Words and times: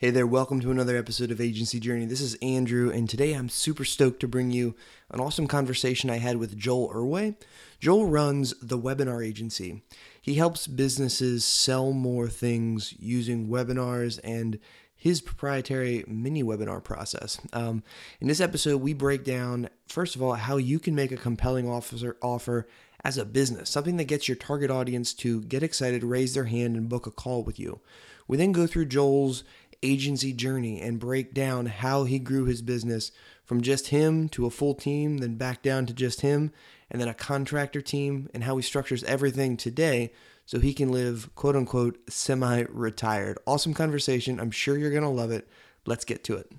Hey 0.00 0.10
there, 0.10 0.28
welcome 0.28 0.60
to 0.60 0.70
another 0.70 0.96
episode 0.96 1.32
of 1.32 1.40
Agency 1.40 1.80
Journey. 1.80 2.06
This 2.06 2.20
is 2.20 2.36
Andrew, 2.36 2.88
and 2.88 3.10
today 3.10 3.32
I'm 3.32 3.48
super 3.48 3.84
stoked 3.84 4.20
to 4.20 4.28
bring 4.28 4.52
you 4.52 4.76
an 5.10 5.18
awesome 5.18 5.48
conversation 5.48 6.08
I 6.08 6.18
had 6.18 6.36
with 6.36 6.56
Joel 6.56 6.92
Erway. 6.94 7.34
Joel 7.80 8.06
runs 8.06 8.54
the 8.62 8.78
Webinar 8.78 9.26
Agency. 9.26 9.82
He 10.22 10.36
helps 10.36 10.68
businesses 10.68 11.44
sell 11.44 11.92
more 11.92 12.28
things 12.28 12.94
using 12.96 13.48
webinars 13.48 14.20
and 14.22 14.60
his 14.94 15.20
proprietary 15.20 16.04
mini 16.06 16.44
webinar 16.44 16.84
process. 16.84 17.40
Um, 17.52 17.82
in 18.20 18.28
this 18.28 18.40
episode, 18.40 18.80
we 18.80 18.92
break 18.92 19.24
down, 19.24 19.68
first 19.88 20.14
of 20.14 20.22
all, 20.22 20.34
how 20.34 20.58
you 20.58 20.78
can 20.78 20.94
make 20.94 21.10
a 21.10 21.16
compelling 21.16 21.68
officer 21.68 22.16
offer 22.22 22.68
as 23.02 23.18
a 23.18 23.24
business, 23.24 23.68
something 23.68 23.96
that 23.96 24.04
gets 24.04 24.28
your 24.28 24.36
target 24.36 24.70
audience 24.70 25.12
to 25.14 25.40
get 25.42 25.64
excited, 25.64 26.04
raise 26.04 26.34
their 26.34 26.44
hand, 26.44 26.76
and 26.76 26.88
book 26.88 27.08
a 27.08 27.10
call 27.10 27.42
with 27.42 27.58
you. 27.58 27.80
We 28.28 28.36
then 28.36 28.52
go 28.52 28.66
through 28.66 28.86
Joel's 28.86 29.42
agency 29.82 30.32
journey 30.32 30.80
and 30.80 30.98
break 30.98 31.34
down 31.34 31.66
how 31.66 32.04
he 32.04 32.18
grew 32.18 32.44
his 32.44 32.62
business 32.62 33.12
from 33.44 33.60
just 33.62 33.88
him 33.88 34.28
to 34.30 34.46
a 34.46 34.50
full 34.50 34.74
team, 34.74 35.18
then 35.18 35.36
back 35.36 35.62
down 35.62 35.86
to 35.86 35.92
just 35.92 36.20
him, 36.20 36.52
and 36.90 37.00
then 37.00 37.08
a 37.08 37.14
contractor 37.14 37.80
team, 37.80 38.28
and 38.34 38.44
how 38.44 38.56
he 38.56 38.62
structures 38.62 39.04
everything 39.04 39.56
today 39.56 40.12
so 40.46 40.58
he 40.58 40.74
can 40.74 40.90
live 40.90 41.30
quote 41.34 41.56
unquote 41.56 41.98
semi 42.10 42.64
retired. 42.68 43.38
Awesome 43.46 43.74
conversation. 43.74 44.40
I'm 44.40 44.50
sure 44.50 44.76
you're 44.76 44.90
going 44.90 45.02
to 45.02 45.08
love 45.08 45.30
it. 45.30 45.48
Let's 45.86 46.04
get 46.04 46.24
to 46.24 46.36
it. 46.36 46.50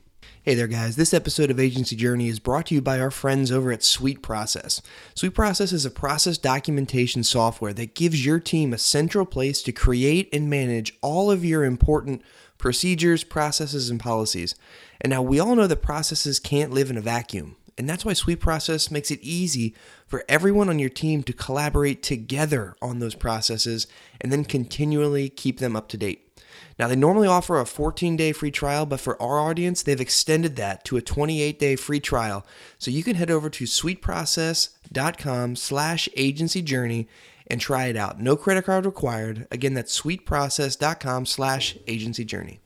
Hey 0.43 0.55
there, 0.55 0.67
guys. 0.67 0.95
This 0.95 1.13
episode 1.13 1.51
of 1.51 1.59
Agency 1.59 1.95
Journey 1.95 2.27
is 2.27 2.39
brought 2.39 2.67
to 2.67 2.75
you 2.75 2.81
by 2.81 2.99
our 2.99 3.11
friends 3.11 3.51
over 3.51 3.71
at 3.71 3.83
Sweet 3.83 4.21
Process. 4.21 4.81
Sweet 5.13 5.33
Process 5.33 5.71
is 5.71 5.85
a 5.85 5.91
process 5.91 6.37
documentation 6.37 7.23
software 7.23 7.73
that 7.73 7.93
gives 7.93 8.25
your 8.25 8.39
team 8.39 8.73
a 8.73 8.77
central 8.77 9.25
place 9.25 9.61
to 9.63 9.71
create 9.71 10.29
and 10.33 10.49
manage 10.49 10.97
all 11.01 11.29
of 11.29 11.43
your 11.43 11.65
important 11.65 12.21
procedures, 12.59 13.23
processes, 13.23 13.89
and 13.89 13.99
policies. 13.99 14.53
And 15.01 15.09
now 15.09 15.23
we 15.23 15.39
all 15.39 15.55
know 15.55 15.65
that 15.65 15.81
processes 15.81 16.39
can't 16.39 16.71
live 16.71 16.91
in 16.91 16.97
a 16.97 17.01
vacuum. 17.01 17.55
And 17.79 17.89
that's 17.89 18.03
why 18.03 18.11
Sweet 18.11 18.41
Process 18.41 18.91
makes 18.91 19.09
it 19.09 19.21
easy 19.21 19.73
for 20.05 20.25
everyone 20.27 20.67
on 20.67 20.79
your 20.79 20.89
team 20.89 21.23
to 21.23 21.33
collaborate 21.33 22.03
together 22.03 22.75
on 22.81 22.99
those 22.99 23.15
processes 23.15 23.87
and 24.19 24.31
then 24.31 24.43
continually 24.43 25.29
keep 25.29 25.59
them 25.59 25.77
up 25.77 25.87
to 25.89 25.97
date. 25.97 26.29
Now, 26.77 26.89
they 26.89 26.95
normally 26.97 27.27
offer 27.27 27.57
a 27.57 27.65
14 27.65 28.17
day 28.17 28.33
free 28.33 28.51
trial, 28.51 28.85
but 28.85 28.99
for 28.99 29.21
our 29.21 29.39
audience, 29.39 29.81
they've 29.81 29.99
extended 29.99 30.57
that 30.57 30.83
to 30.85 30.97
a 30.97 31.01
28 31.01 31.57
day 31.57 31.77
free 31.77 32.01
trial. 32.01 32.45
So 32.77 32.91
you 32.91 33.03
can 33.03 33.15
head 33.15 33.31
over 33.31 33.49
to 33.49 33.63
sweetprocess.com 33.63 35.55
slash 35.55 36.09
agency 36.17 36.61
journey 36.61 37.07
and 37.49 37.59
try 37.59 37.87
it 37.87 37.97
out. 37.97 38.19
No 38.19 38.35
credit 38.35 38.65
card 38.65 38.85
required. 38.85 39.47
Again, 39.51 39.73
that's 39.73 39.99
sweetprocess.com 39.99 41.25
slash 41.25 41.77
agency 41.87 42.25
journey. 42.25 42.59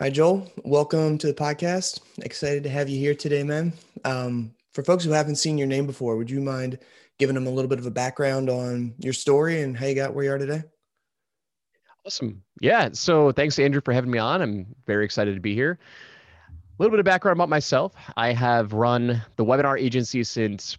All 0.00 0.06
right, 0.06 0.12
Joel, 0.12 0.50
welcome 0.64 1.18
to 1.18 1.28
the 1.28 1.34
podcast. 1.34 2.00
Excited 2.18 2.64
to 2.64 2.68
have 2.68 2.88
you 2.88 2.98
here 2.98 3.14
today, 3.14 3.44
man. 3.44 3.72
Um, 4.04 4.52
for 4.72 4.82
folks 4.82 5.04
who 5.04 5.10
haven't 5.10 5.36
seen 5.36 5.56
your 5.56 5.68
name 5.68 5.86
before, 5.86 6.16
would 6.16 6.30
you 6.30 6.40
mind 6.40 6.80
giving 7.18 7.34
them 7.34 7.46
a 7.46 7.50
little 7.50 7.68
bit 7.68 7.78
of 7.78 7.86
a 7.86 7.92
background 7.92 8.50
on 8.50 8.94
your 8.98 9.12
story 9.12 9.62
and 9.62 9.76
how 9.76 9.86
you 9.86 9.94
got 9.94 10.12
where 10.12 10.24
you 10.24 10.32
are 10.32 10.38
today? 10.38 10.64
Awesome. 12.04 12.42
Yeah. 12.60 12.90
So 12.92 13.30
thanks, 13.30 13.58
Andrew, 13.58 13.80
for 13.84 13.92
having 13.92 14.10
me 14.10 14.18
on. 14.18 14.42
I'm 14.42 14.66
very 14.84 15.04
excited 15.04 15.34
to 15.34 15.40
be 15.40 15.54
here. 15.54 15.78
A 16.48 16.82
little 16.82 16.90
bit 16.90 16.98
of 16.98 17.04
background 17.04 17.36
about 17.36 17.48
myself. 17.48 17.94
I 18.16 18.32
have 18.32 18.72
run 18.72 19.22
the 19.36 19.44
webinar 19.44 19.80
agency 19.80 20.24
since 20.24 20.76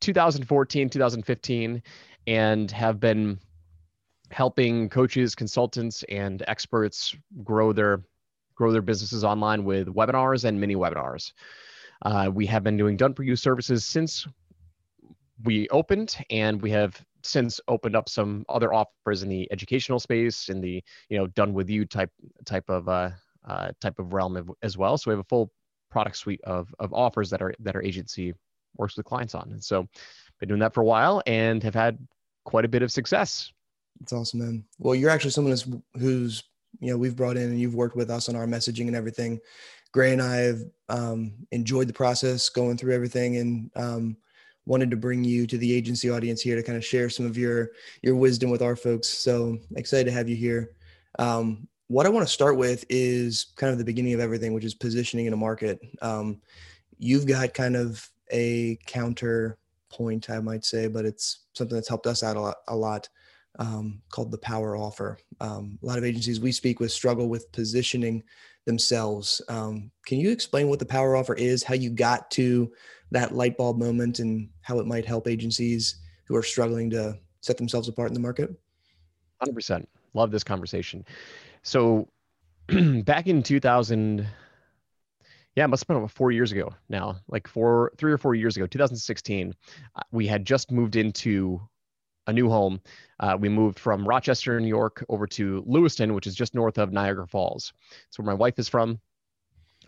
2014, 0.00 0.90
2015, 0.90 1.82
and 2.26 2.70
have 2.70 3.00
been 3.00 3.38
helping 4.30 4.88
coaches, 4.88 5.34
consultants, 5.34 6.04
and 6.08 6.42
experts 6.46 7.14
grow 7.42 7.72
their 7.72 8.02
grow 8.54 8.72
their 8.72 8.82
businesses 8.82 9.22
online 9.22 9.64
with 9.64 9.86
webinars 9.86 10.44
and 10.44 10.60
mini 10.60 10.74
webinars. 10.74 11.32
Uh, 12.02 12.28
we 12.32 12.44
have 12.44 12.64
been 12.64 12.76
doing 12.76 12.96
done 12.96 13.14
for 13.14 13.22
you 13.22 13.36
services 13.36 13.84
since 13.84 14.26
we 15.44 15.68
opened, 15.68 16.16
and 16.30 16.60
we 16.60 16.70
have 16.70 17.00
since 17.22 17.60
opened 17.68 17.94
up 17.96 18.08
some 18.08 18.44
other 18.48 18.72
offers 18.72 19.22
in 19.22 19.28
the 19.28 19.50
educational 19.52 20.00
space, 20.00 20.48
in 20.48 20.60
the 20.60 20.82
you 21.08 21.18
know 21.18 21.26
done 21.28 21.54
with 21.54 21.70
you 21.70 21.84
type 21.84 22.10
type 22.44 22.68
of 22.68 22.88
uh, 22.88 23.10
uh, 23.46 23.70
type 23.80 23.98
of 23.98 24.12
realm 24.12 24.50
as 24.62 24.76
well. 24.76 24.98
So 24.98 25.10
we 25.10 25.12
have 25.12 25.20
a 25.20 25.28
full 25.28 25.52
product 25.90 26.16
suite 26.16 26.40
of 26.44 26.74
of 26.78 26.92
offers 26.92 27.30
that 27.30 27.42
are 27.42 27.54
that 27.60 27.76
are 27.76 27.82
agency 27.82 28.34
works 28.78 28.96
with 28.96 29.06
clients 29.06 29.34
on. 29.34 29.50
And 29.50 29.62
so 29.62 29.88
been 30.40 30.48
doing 30.48 30.60
that 30.60 30.74
for 30.74 30.80
a 30.80 30.84
while 30.84 31.22
and 31.26 31.62
have 31.62 31.74
had 31.74 31.98
quite 32.44 32.64
a 32.64 32.68
bit 32.68 32.82
of 32.82 32.92
success. 32.92 33.52
It's 34.00 34.12
awesome, 34.12 34.40
man. 34.40 34.64
Well, 34.78 34.94
you're 34.94 35.10
actually 35.10 35.32
someone 35.32 35.50
who's, 35.50 35.66
who's 36.00 36.44
you 36.80 36.90
know, 36.90 36.96
we've 36.96 37.16
brought 37.16 37.36
in 37.36 37.44
and 37.44 37.60
you've 37.60 37.74
worked 37.74 37.96
with 37.96 38.10
us 38.10 38.28
on 38.28 38.36
our 38.36 38.46
messaging 38.46 38.86
and 38.86 38.96
everything. 38.96 39.40
Gray 39.92 40.12
and 40.12 40.22
I 40.22 40.36
have 40.36 40.60
um, 40.88 41.32
enjoyed 41.50 41.88
the 41.88 41.94
process 41.94 42.48
going 42.48 42.76
through 42.76 42.94
everything 42.94 43.38
and 43.38 43.70
um, 43.74 44.16
wanted 44.66 44.90
to 44.90 44.96
bring 44.96 45.24
you 45.24 45.46
to 45.46 45.58
the 45.58 45.72
agency 45.72 46.10
audience 46.10 46.42
here 46.42 46.56
to 46.56 46.62
kind 46.62 46.76
of 46.76 46.84
share 46.84 47.08
some 47.08 47.26
of 47.26 47.38
your 47.38 47.70
your 48.02 48.14
wisdom 48.16 48.50
with 48.50 48.62
our 48.62 48.76
folks. 48.76 49.08
So 49.08 49.58
excited 49.76 50.04
to 50.04 50.12
have 50.12 50.28
you 50.28 50.36
here. 50.36 50.72
Um, 51.18 51.66
what 51.88 52.04
I 52.04 52.10
want 52.10 52.26
to 52.26 52.32
start 52.32 52.58
with 52.58 52.84
is 52.90 53.46
kind 53.56 53.72
of 53.72 53.78
the 53.78 53.84
beginning 53.84 54.12
of 54.12 54.20
everything, 54.20 54.52
which 54.52 54.64
is 54.64 54.74
positioning 54.74 55.24
in 55.24 55.32
a 55.32 55.38
market. 55.38 55.80
Um, 56.02 56.42
you've 56.98 57.26
got 57.26 57.54
kind 57.54 57.76
of 57.76 58.08
a 58.30 58.78
counterpoint, 58.86 60.30
I 60.30 60.40
might 60.40 60.64
say, 60.64 60.88
but 60.88 61.04
it's 61.04 61.46
something 61.54 61.74
that's 61.74 61.88
helped 61.88 62.06
us 62.06 62.22
out 62.22 62.36
a 62.36 62.40
lot, 62.40 62.56
a 62.68 62.76
lot 62.76 63.08
um, 63.58 64.00
called 64.10 64.30
the 64.30 64.38
power 64.38 64.76
offer. 64.76 65.18
Um, 65.40 65.78
a 65.82 65.86
lot 65.86 65.98
of 65.98 66.04
agencies 66.04 66.40
we 66.40 66.52
speak 66.52 66.80
with 66.80 66.92
struggle 66.92 67.28
with 67.28 67.50
positioning 67.52 68.22
themselves. 68.66 69.40
Um, 69.48 69.90
can 70.06 70.18
you 70.18 70.30
explain 70.30 70.68
what 70.68 70.78
the 70.78 70.86
power 70.86 71.16
offer 71.16 71.34
is, 71.34 71.62
how 71.62 71.74
you 71.74 71.90
got 71.90 72.30
to 72.32 72.70
that 73.10 73.34
light 73.34 73.56
bulb 73.56 73.78
moment, 73.78 74.18
and 74.18 74.48
how 74.60 74.78
it 74.78 74.86
might 74.86 75.06
help 75.06 75.26
agencies 75.26 75.96
who 76.26 76.36
are 76.36 76.42
struggling 76.42 76.90
to 76.90 77.18
set 77.40 77.56
themselves 77.56 77.88
apart 77.88 78.08
in 78.08 78.14
the 78.14 78.20
market? 78.20 78.50
100%. 79.42 79.86
Love 80.14 80.30
this 80.30 80.44
conversation. 80.44 81.04
So, 81.62 82.08
back 83.04 83.26
in 83.26 83.42
2000, 83.42 84.26
yeah, 85.56 85.64
it 85.64 85.68
must 85.68 85.82
have 85.82 85.88
been 85.88 85.96
about 85.96 86.12
four 86.12 86.30
years 86.30 86.52
ago 86.52 86.74
now, 86.88 87.16
like 87.28 87.48
four, 87.48 87.92
three 87.96 88.12
or 88.12 88.18
four 88.18 88.34
years 88.34 88.56
ago, 88.56 88.66
2016. 88.66 89.54
Uh, 89.96 90.00
we 90.12 90.26
had 90.26 90.44
just 90.44 90.70
moved 90.70 90.96
into 90.96 91.60
a 92.26 92.32
new 92.32 92.48
home. 92.48 92.80
Uh, 93.18 93.36
we 93.38 93.48
moved 93.48 93.78
from 93.78 94.06
Rochester, 94.06 94.60
New 94.60 94.68
York, 94.68 95.04
over 95.08 95.26
to 95.26 95.64
Lewiston, 95.66 96.14
which 96.14 96.26
is 96.26 96.34
just 96.34 96.54
north 96.54 96.78
of 96.78 96.92
Niagara 96.92 97.26
Falls. 97.26 97.72
It's 98.06 98.18
where 98.18 98.26
my 98.26 98.34
wife 98.34 98.58
is 98.58 98.68
from. 98.68 99.00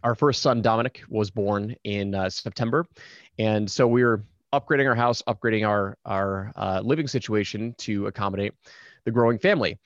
Our 0.03 0.15
first 0.15 0.41
son, 0.43 0.63
Dominic, 0.63 1.03
was 1.09 1.31
born 1.31 1.77
in 1.85 2.15
uh, 2.15 2.31
September, 2.31 2.87
and 3.39 3.71
so 3.71 3.87
we 3.87 4.03
were 4.03 4.25
upgrading 4.53 4.89
our 4.89 4.95
house, 4.95 5.23
upgrading 5.29 5.69
our 5.69 5.99
our 6.07 6.53
uh, 6.57 6.81
living 6.83 7.07
situation 7.07 7.75
to 7.79 8.07
accommodate 8.07 8.55
the 9.05 9.11
growing 9.11 9.39
family. 9.39 9.79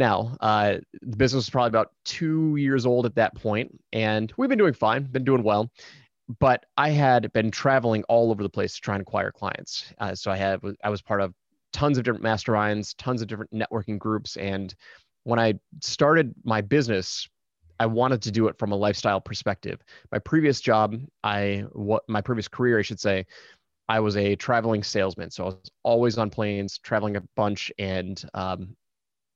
Now, 0.00 0.34
uh, 0.40 0.78
the 1.02 1.16
business 1.18 1.44
was 1.44 1.50
probably 1.50 1.68
about 1.68 1.92
two 2.06 2.56
years 2.56 2.86
old 2.86 3.04
at 3.04 3.14
that 3.16 3.34
point, 3.34 3.78
and 3.92 4.32
we've 4.38 4.48
been 4.48 4.56
doing 4.56 4.72
fine, 4.72 5.02
been 5.04 5.24
doing 5.24 5.42
well. 5.42 5.70
But 6.38 6.64
I 6.78 6.88
had 6.88 7.30
been 7.34 7.50
traveling 7.50 8.02
all 8.04 8.30
over 8.30 8.42
the 8.42 8.48
place 8.48 8.74
to 8.76 8.80
try 8.80 8.94
and 8.94 9.02
acquire 9.02 9.30
clients. 9.30 9.92
Uh, 9.98 10.14
so 10.14 10.30
I 10.30 10.36
had 10.36 10.60
I 10.82 10.88
was 10.88 11.02
part 11.02 11.20
of 11.20 11.34
tons 11.74 11.98
of 11.98 12.04
different 12.04 12.24
masterminds, 12.24 12.94
tons 12.96 13.20
of 13.20 13.28
different 13.28 13.52
networking 13.52 13.98
groups, 13.98 14.38
and 14.38 14.74
when 15.24 15.38
I 15.38 15.60
started 15.82 16.34
my 16.44 16.62
business, 16.62 17.28
I 17.78 17.84
wanted 17.84 18.22
to 18.22 18.30
do 18.30 18.48
it 18.48 18.58
from 18.58 18.72
a 18.72 18.76
lifestyle 18.76 19.20
perspective. 19.20 19.82
My 20.10 20.18
previous 20.18 20.62
job, 20.62 20.96
I 21.22 21.64
what 21.72 22.04
my 22.08 22.22
previous 22.22 22.48
career, 22.48 22.78
I 22.78 22.82
should 22.82 23.00
say, 23.00 23.26
I 23.86 24.00
was 24.00 24.16
a 24.16 24.34
traveling 24.36 24.82
salesman. 24.82 25.30
So 25.30 25.42
I 25.42 25.46
was 25.48 25.70
always 25.82 26.16
on 26.16 26.30
planes, 26.30 26.78
traveling 26.78 27.16
a 27.16 27.22
bunch, 27.36 27.70
and 27.78 28.24
um, 28.32 28.76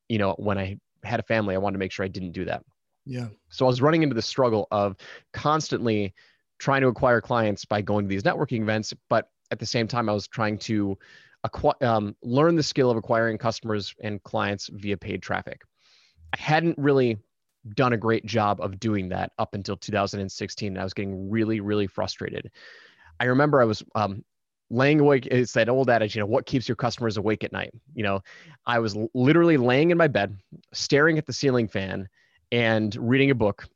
you 0.08 0.18
know, 0.18 0.34
when 0.38 0.58
I 0.58 0.78
had 1.02 1.20
a 1.20 1.24
family, 1.24 1.54
I 1.54 1.58
wanted 1.58 1.74
to 1.74 1.78
make 1.78 1.92
sure 1.92 2.04
I 2.04 2.08
didn't 2.08 2.32
do 2.32 2.44
that. 2.46 2.62
Yeah. 3.06 3.28
So 3.48 3.66
I 3.66 3.68
was 3.68 3.82
running 3.82 4.02
into 4.02 4.14
the 4.14 4.22
struggle 4.22 4.66
of 4.70 4.96
constantly 5.32 6.14
trying 6.58 6.82
to 6.82 6.88
acquire 6.88 7.20
clients 7.20 7.64
by 7.64 7.82
going 7.82 8.06
to 8.06 8.08
these 8.08 8.22
networking 8.22 8.62
events, 8.62 8.94
but 9.08 9.28
at 9.50 9.58
the 9.58 9.66
same 9.66 9.86
time, 9.86 10.08
I 10.08 10.12
was 10.12 10.26
trying 10.26 10.58
to 10.58 10.96
acquire, 11.44 11.74
um, 11.82 12.16
learn 12.22 12.56
the 12.56 12.62
skill 12.62 12.90
of 12.90 12.96
acquiring 12.96 13.38
customers 13.38 13.94
and 14.02 14.22
clients 14.22 14.70
via 14.72 14.96
paid 14.96 15.22
traffic. 15.22 15.62
I 16.32 16.40
hadn't 16.40 16.78
really 16.78 17.18
done 17.74 17.92
a 17.92 17.96
great 17.96 18.26
job 18.26 18.60
of 18.60 18.78
doing 18.80 19.08
that 19.10 19.32
up 19.38 19.54
until 19.54 19.76
2016. 19.76 20.68
And 20.72 20.80
I 20.80 20.84
was 20.84 20.94
getting 20.94 21.30
really, 21.30 21.60
really 21.60 21.86
frustrated. 21.86 22.50
I 23.20 23.24
remember 23.24 23.60
I 23.60 23.64
was 23.64 23.82
um, 23.94 24.24
laying 24.70 25.00
awake 25.00 25.26
eh, 25.30 25.36
it's 25.36 25.52
that 25.52 25.68
old 25.68 25.90
adage 25.90 26.14
you 26.14 26.20
know 26.20 26.26
what 26.26 26.46
keeps 26.46 26.68
your 26.68 26.76
customers 26.76 27.16
awake 27.16 27.44
at 27.44 27.52
night 27.52 27.70
you 27.94 28.02
know 28.02 28.20
i 28.66 28.78
was 28.78 28.96
literally 29.14 29.56
laying 29.56 29.90
in 29.90 29.98
my 29.98 30.08
bed 30.08 30.36
staring 30.72 31.18
at 31.18 31.26
the 31.26 31.32
ceiling 31.32 31.68
fan 31.68 32.08
and 32.50 32.96
reading 32.96 33.30
a 33.30 33.34
book 33.34 33.68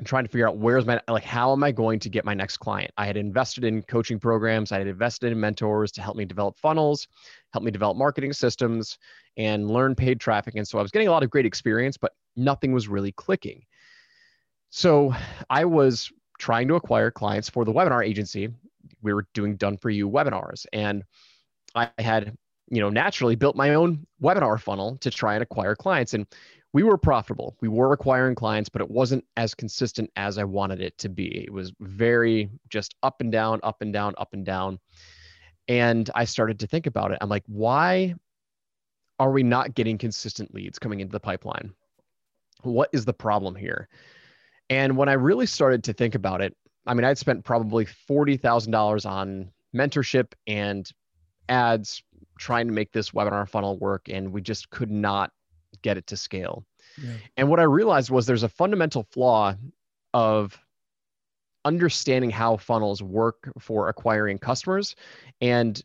and 0.00 0.06
trying 0.06 0.24
to 0.24 0.30
figure 0.30 0.48
out 0.48 0.56
where's 0.56 0.86
my 0.86 0.98
like 1.08 1.22
how 1.22 1.52
am 1.52 1.62
I 1.62 1.72
going 1.72 1.98
to 2.00 2.08
get 2.08 2.24
my 2.24 2.32
next 2.32 2.56
client. 2.56 2.90
I 2.96 3.04
had 3.04 3.18
invested 3.18 3.64
in 3.64 3.82
coaching 3.82 4.18
programs, 4.18 4.72
I 4.72 4.78
had 4.78 4.86
invested 4.86 5.30
in 5.30 5.38
mentors 5.38 5.92
to 5.92 6.00
help 6.02 6.16
me 6.16 6.24
develop 6.24 6.56
funnels, 6.56 7.06
help 7.52 7.64
me 7.64 7.70
develop 7.70 7.98
marketing 7.98 8.32
systems 8.32 8.96
and 9.36 9.70
learn 9.70 9.94
paid 9.94 10.18
traffic. 10.18 10.54
And 10.54 10.66
so 10.66 10.78
I 10.78 10.82
was 10.82 10.90
getting 10.90 11.08
a 11.08 11.10
lot 11.10 11.22
of 11.22 11.28
great 11.28 11.44
experience, 11.44 11.98
but 11.98 12.12
nothing 12.34 12.72
was 12.72 12.88
really 12.88 13.12
clicking. 13.12 13.62
So 14.70 15.14
I 15.50 15.66
was 15.66 16.10
trying 16.38 16.68
to 16.68 16.76
acquire 16.76 17.10
clients 17.10 17.50
for 17.50 17.66
the 17.66 17.72
webinar 17.72 18.02
agency. 18.02 18.48
We 19.02 19.12
were 19.12 19.26
doing 19.34 19.56
done 19.56 19.76
for 19.76 19.90
you 19.90 20.08
webinars 20.08 20.66
and 20.72 21.04
I 21.74 21.90
had 21.98 22.36
you 22.68 22.80
know 22.80 22.90
naturally 22.90 23.36
built 23.36 23.56
my 23.56 23.74
own 23.74 24.06
webinar 24.22 24.60
funnel 24.60 24.96
to 24.98 25.10
try 25.10 25.34
and 25.34 25.42
acquire 25.42 25.74
clients 25.74 26.14
and 26.14 26.26
we 26.72 26.82
were 26.82 26.96
profitable. 26.96 27.56
We 27.60 27.68
were 27.68 27.92
acquiring 27.92 28.36
clients, 28.36 28.68
but 28.68 28.80
it 28.80 28.90
wasn't 28.90 29.24
as 29.36 29.54
consistent 29.54 30.10
as 30.16 30.38
I 30.38 30.44
wanted 30.44 30.80
it 30.80 30.96
to 30.98 31.08
be. 31.08 31.44
It 31.44 31.52
was 31.52 31.72
very 31.80 32.48
just 32.68 32.94
up 33.02 33.20
and 33.20 33.32
down, 33.32 33.60
up 33.62 33.82
and 33.82 33.92
down, 33.92 34.14
up 34.18 34.34
and 34.34 34.46
down. 34.46 34.78
And 35.66 36.08
I 36.14 36.24
started 36.24 36.60
to 36.60 36.66
think 36.66 36.86
about 36.86 37.10
it. 37.10 37.18
I'm 37.20 37.28
like, 37.28 37.42
why 37.46 38.14
are 39.18 39.30
we 39.30 39.42
not 39.42 39.74
getting 39.74 39.98
consistent 39.98 40.54
leads 40.54 40.78
coming 40.78 41.00
into 41.00 41.12
the 41.12 41.20
pipeline? 41.20 41.74
What 42.62 42.90
is 42.92 43.04
the 43.04 43.12
problem 43.12 43.56
here? 43.56 43.88
And 44.68 44.96
when 44.96 45.08
I 45.08 45.14
really 45.14 45.46
started 45.46 45.84
to 45.84 45.92
think 45.92 46.14
about 46.14 46.40
it, 46.40 46.56
I 46.86 46.94
mean, 46.94 47.04
I'd 47.04 47.18
spent 47.18 47.44
probably 47.44 47.84
$40,000 47.84 49.08
on 49.08 49.50
mentorship 49.74 50.32
and 50.46 50.90
ads 51.48 52.02
trying 52.38 52.66
to 52.66 52.72
make 52.72 52.92
this 52.92 53.10
webinar 53.10 53.48
funnel 53.48 53.78
work, 53.78 54.08
and 54.08 54.32
we 54.32 54.40
just 54.40 54.70
could 54.70 54.90
not 54.90 55.32
get 55.82 55.96
it 55.96 56.06
to 56.08 56.16
scale. 56.16 56.64
Yeah. 57.00 57.12
And 57.36 57.48
what 57.48 57.60
I 57.60 57.64
realized 57.64 58.10
was 58.10 58.26
there's 58.26 58.42
a 58.42 58.48
fundamental 58.48 59.06
flaw 59.10 59.54
of 60.14 60.58
understanding 61.64 62.30
how 62.30 62.56
funnels 62.56 63.02
work 63.02 63.50
for 63.58 63.88
acquiring 63.88 64.38
customers 64.38 64.96
and 65.40 65.82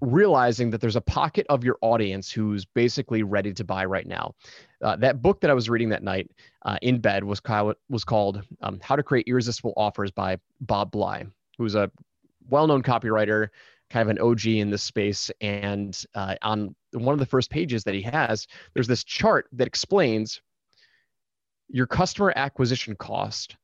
realizing 0.00 0.70
that 0.70 0.80
there's 0.80 0.96
a 0.96 1.00
pocket 1.00 1.46
of 1.48 1.64
your 1.64 1.78
audience 1.80 2.30
who's 2.30 2.64
basically 2.64 3.22
ready 3.22 3.52
to 3.54 3.64
buy 3.64 3.84
right 3.84 4.06
now. 4.06 4.34
Uh, 4.82 4.96
that 4.96 5.22
book 5.22 5.40
that 5.40 5.50
I 5.50 5.54
was 5.54 5.70
reading 5.70 5.88
that 5.90 6.02
night 6.02 6.30
uh, 6.64 6.78
in 6.82 7.00
bed 7.00 7.24
was, 7.24 7.40
called, 7.40 7.76
was 7.88 8.04
called 8.04 8.42
um, 8.62 8.78
How 8.82 8.96
to 8.96 9.02
Create 9.02 9.26
Irresistible 9.26 9.72
Offers 9.76 10.10
by 10.10 10.38
Bob 10.60 10.90
Bly, 10.90 11.26
who's 11.58 11.74
a 11.74 11.90
well 12.48 12.66
known 12.66 12.82
copywriter, 12.82 13.48
kind 13.90 14.08
of 14.08 14.16
an 14.16 14.22
OG 14.22 14.46
in 14.46 14.70
this 14.70 14.82
space. 14.82 15.30
And 15.40 15.98
uh, 16.14 16.34
on 16.42 16.74
one 16.92 17.12
of 17.12 17.18
the 17.18 17.26
first 17.26 17.50
pages 17.50 17.84
that 17.84 17.94
he 17.94 18.02
has, 18.02 18.46
there's 18.74 18.88
this 18.88 19.04
chart 19.04 19.46
that 19.52 19.66
explains 19.66 20.40
your 21.68 21.86
customer 21.86 22.32
acquisition 22.36 22.94
cost 22.96 23.56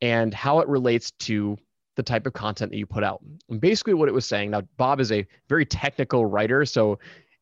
and 0.00 0.32
how 0.32 0.60
it 0.60 0.68
relates 0.68 1.10
to 1.12 1.58
the 2.00 2.12
type 2.12 2.26
of 2.26 2.32
content 2.32 2.70
that 2.70 2.78
you 2.78 2.86
put 2.86 3.04
out. 3.04 3.20
And 3.50 3.60
basically, 3.60 3.92
what 3.92 4.08
it 4.08 4.12
was 4.12 4.24
saying 4.24 4.50
now, 4.50 4.62
Bob 4.78 5.00
is 5.00 5.12
a 5.12 5.26
very 5.50 5.66
technical 5.66 6.24
writer. 6.24 6.64
So 6.64 6.98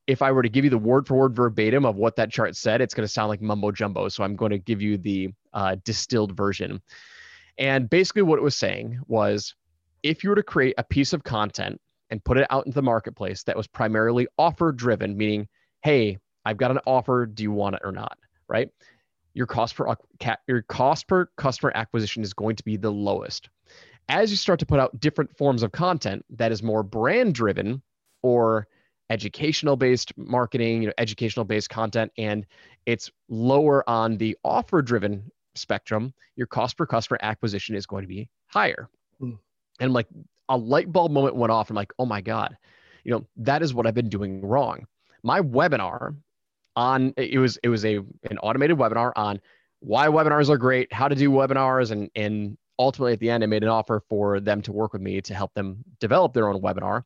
if 0.09 0.21
I 0.21 0.33
were 0.33 0.43
to 0.43 0.49
give 0.49 0.65
you 0.65 0.71
the 0.71 0.79
word 0.79 1.07
for 1.07 1.15
word 1.15 1.37
verbatim 1.37 1.85
of 1.85 1.95
what 1.95 2.17
that 2.17 2.33
chart 2.33 2.57
said, 2.57 2.81
it's 2.81 2.93
going 2.93 3.05
to 3.05 3.13
sound 3.13 3.29
like 3.29 3.41
mumbo 3.41 3.71
jumbo. 3.71 4.09
So 4.09 4.25
I'm 4.25 4.35
going 4.35 4.51
to 4.51 4.59
give 4.59 4.83
you 4.83 4.99
the 4.99 5.33
uh, 5.53 5.77
distilled 5.85 6.37
version. 6.37 6.83
And 7.57 7.89
basically, 7.89 8.23
what 8.23 8.41
it 8.41 8.43
was 8.43 8.57
saying 8.57 8.99
was 9.07 9.55
if 10.03 10.25
you 10.25 10.31
were 10.31 10.37
to 10.37 10.43
create 10.43 10.75
a 10.77 10.83
piece 10.83 11.13
of 11.13 11.23
content 11.23 11.81
and 12.11 12.25
put 12.25 12.37
it 12.37 12.47
out 12.51 12.67
into 12.67 12.75
the 12.75 12.83
marketplace 12.83 13.45
that 13.45 13.57
was 13.57 13.69
primarily 13.69 14.27
offer 14.39 14.73
driven, 14.73 15.17
meaning, 15.17 15.47
hey, 15.83 16.19
I've 16.45 16.57
got 16.57 16.73
an 16.73 16.81
offer. 16.85 17.27
Do 17.27 17.45
you 17.45 17.53
want 17.53 17.77
it 17.77 17.83
or 17.85 17.93
not? 17.93 18.19
Right? 18.49 18.71
Your 19.35 19.47
cost 19.47 19.77
per 19.77 19.95
your 20.49 20.63
cost 20.63 21.07
per 21.07 21.27
customer 21.37 21.71
acquisition 21.77 22.25
is 22.25 22.33
going 22.35 22.57
to 22.57 22.65
be 22.65 22.77
the 22.77 22.91
lowest. 22.91 23.51
As 24.09 24.31
you 24.31 24.37
start 24.37 24.59
to 24.61 24.67
put 24.67 24.81
out 24.81 24.99
different 25.01 25.37
forms 25.37 25.63
of 25.63 25.73
content 25.73 26.25
that 26.31 26.53
is 26.53 26.63
more 26.63 26.83
brand 26.83 27.35
driven 27.35 27.83
or 28.23 28.67
educational 29.11 29.77
based 29.77 30.13
marketing, 30.17 30.83
you 30.83 30.89
know, 30.89 30.95
educational 30.99 31.45
based 31.45 31.71
content, 31.71 32.13
and 32.19 32.47
it's 32.87 33.11
lower 33.29 33.89
on 33.89 34.17
the 34.17 34.37
offer 34.45 34.83
driven 34.83 35.31
spectrum, 35.55 36.15
your 36.37 36.47
cost 36.47 36.77
per 36.77 36.87
customer 36.87 37.19
acquisition 37.23 37.75
is 37.75 37.87
going 37.87 38.03
to 38.03 38.09
be 38.09 38.29
higher. 38.47 38.89
Mm. 39.21 39.39
And 39.81 39.89
I'm 39.89 39.93
like, 39.93 40.09
a 40.49 40.57
light 40.57 40.91
bulb 40.91 41.13
moment 41.13 41.37
went 41.37 41.53
off. 41.53 41.71
I'm 41.71 41.77
like, 41.77 41.93
oh 41.99 42.07
my 42.07 42.21
God, 42.21 42.57
you 43.05 43.13
know, 43.13 43.27
that 43.37 43.63
is 43.63 43.75
what 43.75 43.87
I've 43.87 43.95
been 43.95 44.09
doing 44.09 44.41
wrong. 44.41 44.87
My 45.23 45.41
webinar 45.41 46.17
on 46.77 47.13
it 47.17 47.39
was 47.39 47.59
it 47.63 47.69
was 47.69 47.85
a 47.85 47.97
an 47.97 48.39
automated 48.43 48.79
webinar 48.79 49.13
on 49.17 49.41
why 49.81 50.07
webinars 50.07 50.49
are 50.49 50.57
great, 50.57 50.93
how 50.93 51.09
to 51.09 51.15
do 51.15 51.31
webinars, 51.31 51.91
and 51.91 52.11
and 52.15 52.57
ultimately 52.79 53.13
at 53.13 53.21
the 53.21 53.31
end 53.31 53.43
I 53.43 53.47
made 53.47 53.63
an 53.63 53.69
offer 53.69 54.03
for 54.09 54.41
them 54.41 54.63
to 54.63 54.73
work 54.73 54.93
with 54.93 55.03
me 55.03 55.21
to 55.23 55.35
help 55.35 55.55
them 55.55 55.85
develop 56.01 56.33
their 56.33 56.49
own 56.49 56.61
webinar. 56.61 57.05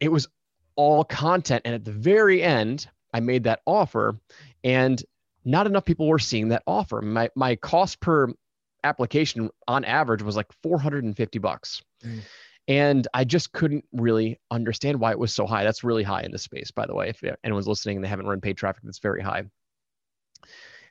It 0.00 0.10
was 0.10 0.28
all 0.76 1.04
content, 1.04 1.62
and 1.64 1.74
at 1.74 1.84
the 1.84 1.92
very 1.92 2.42
end, 2.42 2.88
I 3.12 3.20
made 3.20 3.44
that 3.44 3.60
offer, 3.66 4.18
and 4.64 5.02
not 5.44 5.66
enough 5.66 5.84
people 5.84 6.08
were 6.08 6.18
seeing 6.18 6.48
that 6.48 6.62
offer. 6.66 7.00
My 7.00 7.30
my 7.36 7.56
cost 7.56 8.00
per 8.00 8.28
application 8.82 9.50
on 9.66 9.84
average 9.84 10.22
was 10.22 10.36
like 10.36 10.52
450 10.62 11.38
bucks. 11.38 11.82
Mm. 12.04 12.20
And 12.66 13.08
I 13.12 13.24
just 13.24 13.52
couldn't 13.52 13.84
really 13.92 14.40
understand 14.50 15.00
why 15.00 15.10
it 15.10 15.18
was 15.18 15.34
so 15.34 15.46
high. 15.46 15.64
That's 15.64 15.84
really 15.84 16.02
high 16.02 16.22
in 16.22 16.32
this 16.32 16.42
space, 16.42 16.70
by 16.70 16.86
the 16.86 16.94
way. 16.94 17.10
If 17.10 17.22
anyone's 17.44 17.68
listening 17.68 17.96
and 17.96 18.04
they 18.04 18.08
haven't 18.08 18.26
run 18.26 18.40
paid 18.40 18.56
traffic, 18.56 18.82
that's 18.84 19.00
very 19.00 19.22
high. 19.22 19.44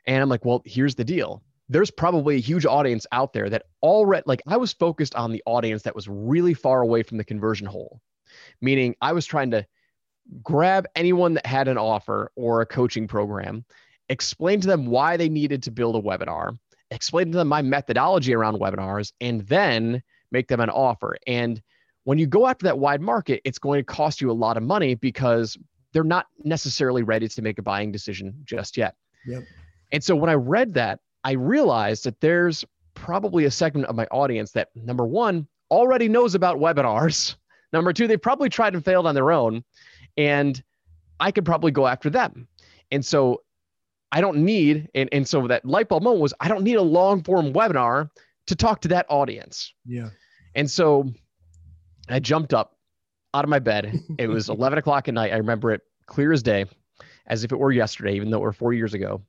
And 0.06 0.22
I'm 0.22 0.28
like, 0.28 0.44
well, 0.44 0.62
here's 0.64 0.94
the 0.94 1.04
deal. 1.04 1.42
There's 1.68 1.90
probably 1.90 2.36
a 2.36 2.40
huge 2.40 2.66
audience 2.66 3.06
out 3.12 3.32
there 3.32 3.48
that 3.48 3.64
already, 3.82 4.24
like, 4.26 4.42
I 4.46 4.56
was 4.56 4.72
focused 4.72 5.14
on 5.14 5.32
the 5.32 5.42
audience 5.46 5.82
that 5.82 5.94
was 5.94 6.08
really 6.08 6.54
far 6.54 6.82
away 6.82 7.02
from 7.02 7.16
the 7.16 7.24
conversion 7.24 7.66
hole, 7.66 8.00
meaning 8.60 8.94
I 9.00 9.12
was 9.12 9.24
trying 9.24 9.50
to 9.52 9.66
grab 10.42 10.86
anyone 10.94 11.34
that 11.34 11.46
had 11.46 11.68
an 11.68 11.78
offer 11.78 12.30
or 12.36 12.60
a 12.60 12.66
coaching 12.66 13.06
program, 13.06 13.64
explain 14.08 14.60
to 14.60 14.66
them 14.66 14.86
why 14.86 15.16
they 15.16 15.28
needed 15.28 15.62
to 15.62 15.70
build 15.70 15.96
a 15.96 16.00
webinar, 16.00 16.58
explain 16.90 17.32
to 17.32 17.38
them 17.38 17.48
my 17.48 17.62
methodology 17.62 18.34
around 18.34 18.58
webinars, 18.58 19.12
and 19.20 19.42
then 19.42 20.02
make 20.30 20.48
them 20.48 20.60
an 20.60 20.70
offer. 20.70 21.16
And 21.26 21.62
when 22.04 22.18
you 22.18 22.26
go 22.26 22.46
after 22.46 22.64
that 22.64 22.78
wide 22.78 23.00
market, 23.00 23.40
it's 23.44 23.58
going 23.58 23.80
to 23.80 23.84
cost 23.84 24.20
you 24.20 24.30
a 24.30 24.32
lot 24.32 24.58
of 24.58 24.62
money 24.62 24.94
because 24.94 25.56
they're 25.92 26.04
not 26.04 26.26
necessarily 26.42 27.02
ready 27.02 27.28
to 27.28 27.42
make 27.42 27.58
a 27.58 27.62
buying 27.62 27.92
decision 27.92 28.34
just 28.44 28.76
yet. 28.76 28.96
Yep. 29.26 29.44
And 29.92 30.04
so 30.04 30.16
when 30.16 30.28
I 30.28 30.34
read 30.34 30.74
that, 30.74 31.00
I 31.24 31.32
realized 31.32 32.04
that 32.04 32.20
there's 32.20 32.64
probably 32.94 33.46
a 33.46 33.50
segment 33.50 33.88
of 33.88 33.96
my 33.96 34.06
audience 34.06 34.52
that 34.52 34.68
number 34.74 35.06
one 35.06 35.48
already 35.70 36.08
knows 36.08 36.34
about 36.34 36.58
webinars. 36.58 37.34
Number 37.72 37.92
two, 37.92 38.06
they 38.06 38.16
probably 38.16 38.48
tried 38.48 38.74
and 38.74 38.84
failed 38.84 39.04
on 39.04 39.16
their 39.16 39.32
own. 39.32 39.64
And 40.16 40.62
I 41.18 41.32
could 41.32 41.44
probably 41.44 41.72
go 41.72 41.88
after 41.88 42.08
them. 42.08 42.46
And 42.92 43.04
so 43.04 43.42
I 44.12 44.20
don't 44.20 44.44
need, 44.44 44.88
and, 44.94 45.08
and 45.10 45.26
so 45.26 45.48
that 45.48 45.64
light 45.64 45.88
bulb 45.88 46.04
moment 46.04 46.22
was 46.22 46.32
I 46.38 46.46
don't 46.46 46.62
need 46.62 46.76
a 46.76 46.82
long 46.82 47.24
form 47.24 47.52
webinar 47.52 48.10
to 48.46 48.54
talk 48.54 48.82
to 48.82 48.88
that 48.88 49.06
audience. 49.08 49.74
Yeah. 49.84 50.10
And 50.54 50.70
so 50.70 51.10
I 52.08 52.20
jumped 52.20 52.54
up 52.54 52.76
out 53.32 53.44
of 53.44 53.50
my 53.50 53.58
bed. 53.58 54.00
It 54.18 54.28
was 54.28 54.48
11 54.48 54.78
o'clock 54.78 55.08
at 55.08 55.14
night. 55.14 55.32
I 55.32 55.38
remember 55.38 55.72
it 55.72 55.80
clear 56.06 56.32
as 56.32 56.44
day, 56.44 56.66
as 57.26 57.42
if 57.42 57.50
it 57.50 57.58
were 57.58 57.72
yesterday, 57.72 58.14
even 58.14 58.30
though 58.30 58.38
it 58.38 58.42
were 58.42 58.52
four 58.52 58.72
years 58.72 58.94
ago. 58.94 59.22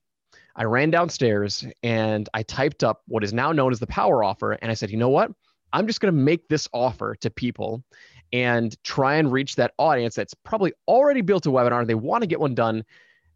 I 0.56 0.64
ran 0.64 0.90
downstairs 0.90 1.66
and 1.84 2.30
I 2.34 2.44
typed 2.44 2.84
up 2.84 3.02
what 3.08 3.24
is 3.24 3.34
now 3.34 3.52
known 3.52 3.72
as 3.72 3.80
the 3.80 3.88
power 3.88 4.24
offer. 4.24 4.54
And 4.54 4.72
I 4.72 4.74
said, 4.74 4.90
you 4.90 4.98
know 4.98 5.10
what? 5.10 5.32
I'm 5.74 5.88
just 5.88 6.00
going 6.00 6.14
to 6.14 6.20
make 6.20 6.48
this 6.48 6.68
offer 6.72 7.16
to 7.16 7.30
people 7.30 7.84
and 8.32 8.82
try 8.84 9.16
and 9.16 9.32
reach 9.32 9.56
that 9.58 9.74
audience 9.78 10.16
that's 10.16 10.34
probably 10.34 10.74
already 10.88 11.22
built 11.22 11.46
a 11.46 11.50
webinar. 11.50 11.86
They 11.86 11.96
want 11.96 12.22
to 12.22 12.28
get 12.28 12.40
one 12.40 12.56
done. 12.56 12.86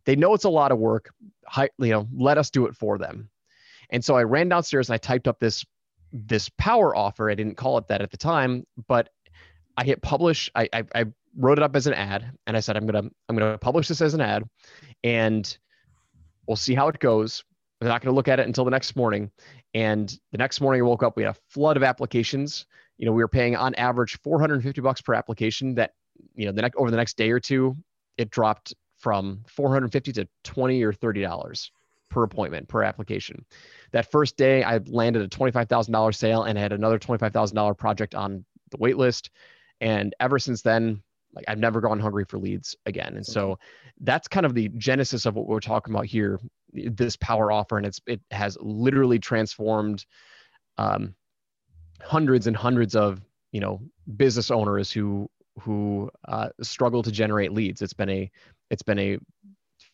They 0.05 0.15
know 0.15 0.33
it's 0.33 0.45
a 0.45 0.49
lot 0.49 0.71
of 0.71 0.79
work. 0.79 1.13
You 1.57 1.69
know, 1.77 2.07
let 2.13 2.37
us 2.37 2.49
do 2.49 2.65
it 2.67 2.75
for 2.75 2.97
them. 2.97 3.29
And 3.89 4.03
so 4.03 4.15
I 4.15 4.23
ran 4.23 4.49
downstairs 4.49 4.89
and 4.89 4.95
I 4.95 4.97
typed 4.97 5.27
up 5.27 5.39
this 5.39 5.65
this 6.11 6.49
power 6.57 6.95
offer. 6.95 7.29
I 7.29 7.35
didn't 7.35 7.55
call 7.55 7.77
it 7.77 7.87
that 7.87 8.01
at 8.01 8.09
the 8.09 8.17
time, 8.17 8.65
but 8.87 9.09
I 9.77 9.83
hit 9.83 10.01
publish. 10.01 10.49
I, 10.55 10.67
I, 10.73 10.83
I 10.95 11.05
wrote 11.37 11.59
it 11.59 11.63
up 11.63 11.75
as 11.75 11.85
an 11.87 11.93
ad, 11.93 12.31
and 12.47 12.57
I 12.57 12.59
said 12.59 12.75
I'm 12.75 12.85
gonna 12.85 13.09
I'm 13.27 13.37
gonna 13.37 13.57
publish 13.57 13.87
this 13.87 14.01
as 14.01 14.13
an 14.13 14.21
ad, 14.21 14.43
and 15.03 15.57
we'll 16.49 16.55
see 16.55 16.73
how 16.73 16.87
it 16.87 16.99
goes. 16.99 17.45
We're 17.79 17.87
not 17.87 18.01
gonna 18.01 18.15
look 18.15 18.27
at 18.27 18.39
it 18.39 18.47
until 18.47 18.65
the 18.65 18.71
next 18.71 18.95
morning. 18.95 19.31
And 19.75 20.09
the 20.31 20.37
next 20.39 20.59
morning 20.59 20.81
I 20.81 20.85
woke 20.85 21.03
up, 21.03 21.15
we 21.15 21.23
had 21.23 21.35
a 21.35 21.39
flood 21.47 21.77
of 21.77 21.83
applications. 21.83 22.65
You 22.97 23.05
know, 23.05 23.13
we 23.13 23.21
were 23.21 23.29
paying 23.29 23.55
on 23.55 23.75
average 23.75 24.19
450 24.23 24.81
bucks 24.81 24.99
per 24.99 25.13
application. 25.13 25.75
That 25.75 25.91
you 26.33 26.47
know, 26.47 26.51
the 26.51 26.63
next 26.63 26.75
over 26.75 26.89
the 26.89 26.97
next 26.97 27.15
day 27.17 27.29
or 27.29 27.39
two, 27.39 27.77
it 28.17 28.31
dropped 28.31 28.73
from 28.97 29.43
450 29.47 30.11
to 30.13 30.27
20 30.43 30.83
or 30.83 30.91
30 30.91 31.21
dollars 31.21 31.71
per 32.09 32.23
appointment 32.23 32.67
per 32.67 32.83
application. 32.83 33.45
That 33.91 34.11
first 34.11 34.35
day, 34.35 34.63
I 34.63 34.79
landed 34.87 35.21
a 35.21 35.27
$25,000 35.27 36.15
sale 36.15 36.43
and 36.43 36.57
had 36.57 36.73
another 36.73 36.97
$25,000 36.97 37.77
project 37.77 38.15
on 38.15 38.43
the 38.71 38.77
wait 38.77 38.97
list. 38.97 39.29
And 39.79 40.15
ever 40.19 40.39
since 40.39 40.63
then, 40.63 41.03
like 41.33 41.45
I've 41.47 41.59
never 41.59 41.81
gone 41.81 41.99
hungry 41.99 42.25
for 42.25 42.37
leads 42.37 42.75
again. 42.85 43.15
And 43.15 43.25
so 43.25 43.59
that's 44.01 44.27
kind 44.27 44.45
of 44.45 44.53
the 44.53 44.69
genesis 44.69 45.25
of 45.25 45.35
what 45.35 45.47
we're 45.47 45.59
talking 45.59 45.93
about 45.93 46.05
here 46.05 46.39
this 46.73 47.15
power 47.15 47.51
offer 47.51 47.77
and 47.77 47.85
it's 47.85 47.99
it 48.05 48.21
has 48.31 48.57
literally 48.61 49.19
transformed 49.19 50.05
um, 50.77 51.15
hundreds 52.01 52.47
and 52.47 52.55
hundreds 52.55 52.95
of 52.95 53.21
you 53.51 53.59
know 53.59 53.81
business 54.17 54.51
owners 54.51 54.91
who 54.91 55.29
who 55.59 56.09
uh, 56.27 56.49
struggle 56.61 57.01
to 57.03 57.11
generate 57.11 57.51
leads 57.51 57.81
it's 57.81 57.93
been 57.93 58.09
a 58.09 58.31
it's 58.69 58.83
been 58.83 58.99
a 58.99 59.17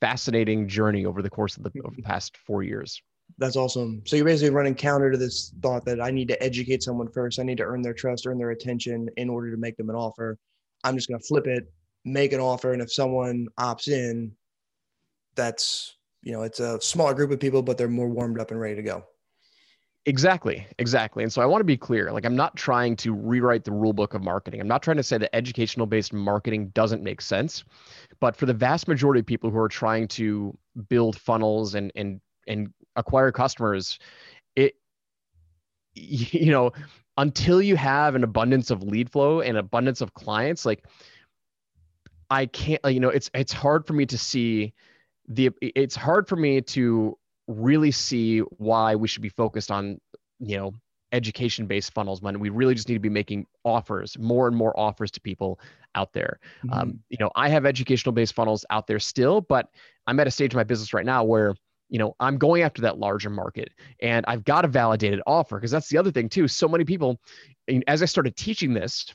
fascinating 0.01 0.67
journey 0.67 1.05
over 1.05 1.21
the 1.21 1.29
course 1.29 1.55
of 1.55 1.63
the, 1.63 1.71
of 1.85 1.95
the 1.95 2.01
past 2.01 2.35
four 2.37 2.61
years 2.61 3.01
that's 3.37 3.55
awesome. 3.55 4.03
So 4.05 4.15
you're 4.15 4.25
basically 4.25 4.51
running 4.51 4.75
counter 4.75 5.11
to 5.11 5.17
this 5.17 5.51
thought 5.61 5.83
that 5.85 5.99
I 5.99 6.11
need 6.11 6.27
to 6.27 6.43
educate 6.43 6.83
someone 6.83 7.07
first. 7.07 7.39
I 7.39 7.43
need 7.43 7.57
to 7.57 7.63
earn 7.63 7.81
their 7.81 7.93
trust, 7.93 8.27
earn 8.27 8.37
their 8.37 8.51
attention 8.51 9.09
in 9.17 9.29
order 9.29 9.49
to 9.51 9.57
make 9.57 9.77
them 9.77 9.89
an 9.89 9.95
offer. 9.95 10.37
I'm 10.85 10.95
just 10.95 11.09
going 11.09 11.19
to 11.19 11.25
flip 11.25 11.47
it, 11.47 11.71
make 12.05 12.31
an 12.31 12.39
offer, 12.39 12.71
and 12.71 12.81
if 12.81 12.93
someone 12.93 13.47
opts 13.59 13.87
in, 13.87 14.31
that's 15.35 15.97
you 16.21 16.31
know 16.31 16.43
it's 16.43 16.59
a 16.59 16.79
smaller 16.79 17.13
group 17.13 17.31
of 17.31 17.39
people, 17.39 17.61
but 17.61 17.77
they're 17.77 17.89
more 17.89 18.07
warmed 18.07 18.39
up 18.39 18.51
and 18.51 18.59
ready 18.59 18.75
to 18.75 18.83
go. 18.83 19.03
Exactly, 20.07 20.67
exactly. 20.77 21.23
And 21.23 21.33
so 21.33 21.41
I 21.41 21.47
want 21.47 21.61
to 21.61 21.65
be 21.65 21.75
clear. 21.75 22.11
Like 22.11 22.25
I'm 22.25 22.35
not 22.35 22.55
trying 22.55 22.95
to 22.97 23.11
rewrite 23.11 23.63
the 23.63 23.71
rule 23.71 23.91
book 23.91 24.13
of 24.13 24.23
marketing. 24.23 24.61
I'm 24.61 24.67
not 24.67 24.83
trying 24.83 24.97
to 24.97 25.03
say 25.03 25.17
that 25.17 25.35
educational 25.35 25.87
based 25.87 26.13
marketing 26.13 26.67
doesn't 26.75 27.01
make 27.01 27.21
sense, 27.21 27.63
but 28.19 28.35
for 28.35 28.45
the 28.45 28.53
vast 28.53 28.87
majority 28.87 29.19
of 29.19 29.25
people 29.25 29.49
who 29.49 29.57
are 29.57 29.67
trying 29.67 30.07
to 30.09 30.55
build 30.89 31.17
funnels 31.17 31.73
and 31.73 31.91
and 31.95 32.21
and 32.47 32.71
acquire 32.95 33.31
customers, 33.31 33.97
it 34.55 34.75
you 35.95 36.51
know, 36.51 36.71
until 37.17 37.61
you 37.61 37.75
have 37.75 38.15
an 38.15 38.23
abundance 38.23 38.71
of 38.71 38.83
lead 38.83 39.11
flow 39.11 39.41
and 39.41 39.57
abundance 39.57 40.01
of 40.01 40.13
clients, 40.13 40.65
like 40.65 40.85
I 42.29 42.45
can't, 42.47 42.81
you 42.85 42.99
know, 42.99 43.09
it's 43.09 43.29
it's 43.33 43.53
hard 43.53 43.85
for 43.87 43.93
me 43.93 44.05
to 44.07 44.17
see 44.17 44.73
the 45.27 45.51
it's 45.61 45.95
hard 45.95 46.27
for 46.27 46.35
me 46.35 46.61
to 46.61 47.17
really 47.47 47.91
see 47.91 48.39
why 48.39 48.95
we 48.95 49.07
should 49.07 49.21
be 49.21 49.29
focused 49.29 49.71
on, 49.71 49.99
you 50.39 50.57
know, 50.57 50.73
education 51.11 51.65
based 51.65 51.93
funnels 51.93 52.21
when 52.21 52.39
we 52.39 52.49
really 52.49 52.75
just 52.75 52.89
need 52.89 52.95
to 52.95 52.99
be 52.99 53.09
making 53.09 53.45
offers 53.63 54.17
more 54.19 54.47
and 54.47 54.55
more 54.55 54.77
offers 54.77 55.09
to 55.11 55.21
people 55.21 55.59
out 55.95 56.11
there 56.11 56.39
mm-hmm. 56.65 56.73
um, 56.73 56.99
you 57.09 57.17
know 57.19 57.31
i 57.35 57.47
have 57.47 57.65
educational 57.65 58.11
based 58.11 58.33
funnels 58.33 58.65
out 58.69 58.85
there 58.85 58.99
still 58.99 59.39
but 59.39 59.69
i'm 60.07 60.19
at 60.19 60.27
a 60.27 60.31
stage 60.31 60.53
in 60.53 60.57
my 60.57 60.63
business 60.63 60.93
right 60.93 61.05
now 61.05 61.23
where 61.23 61.55
you 61.89 61.99
know 61.99 62.15
i'm 62.19 62.37
going 62.37 62.63
after 62.63 62.81
that 62.81 62.97
larger 62.97 63.29
market 63.29 63.69
and 64.01 64.25
i've 64.27 64.43
got 64.43 64.65
a 64.65 64.67
validated 64.67 65.21
offer 65.27 65.57
because 65.57 65.71
that's 65.71 65.89
the 65.89 65.97
other 65.97 66.11
thing 66.11 66.29
too. 66.29 66.47
So 66.47 66.67
many 66.67 66.83
people 66.83 67.19
as 67.87 68.01
i 68.01 68.05
started 68.05 68.35
teaching 68.35 68.73
this 68.73 69.13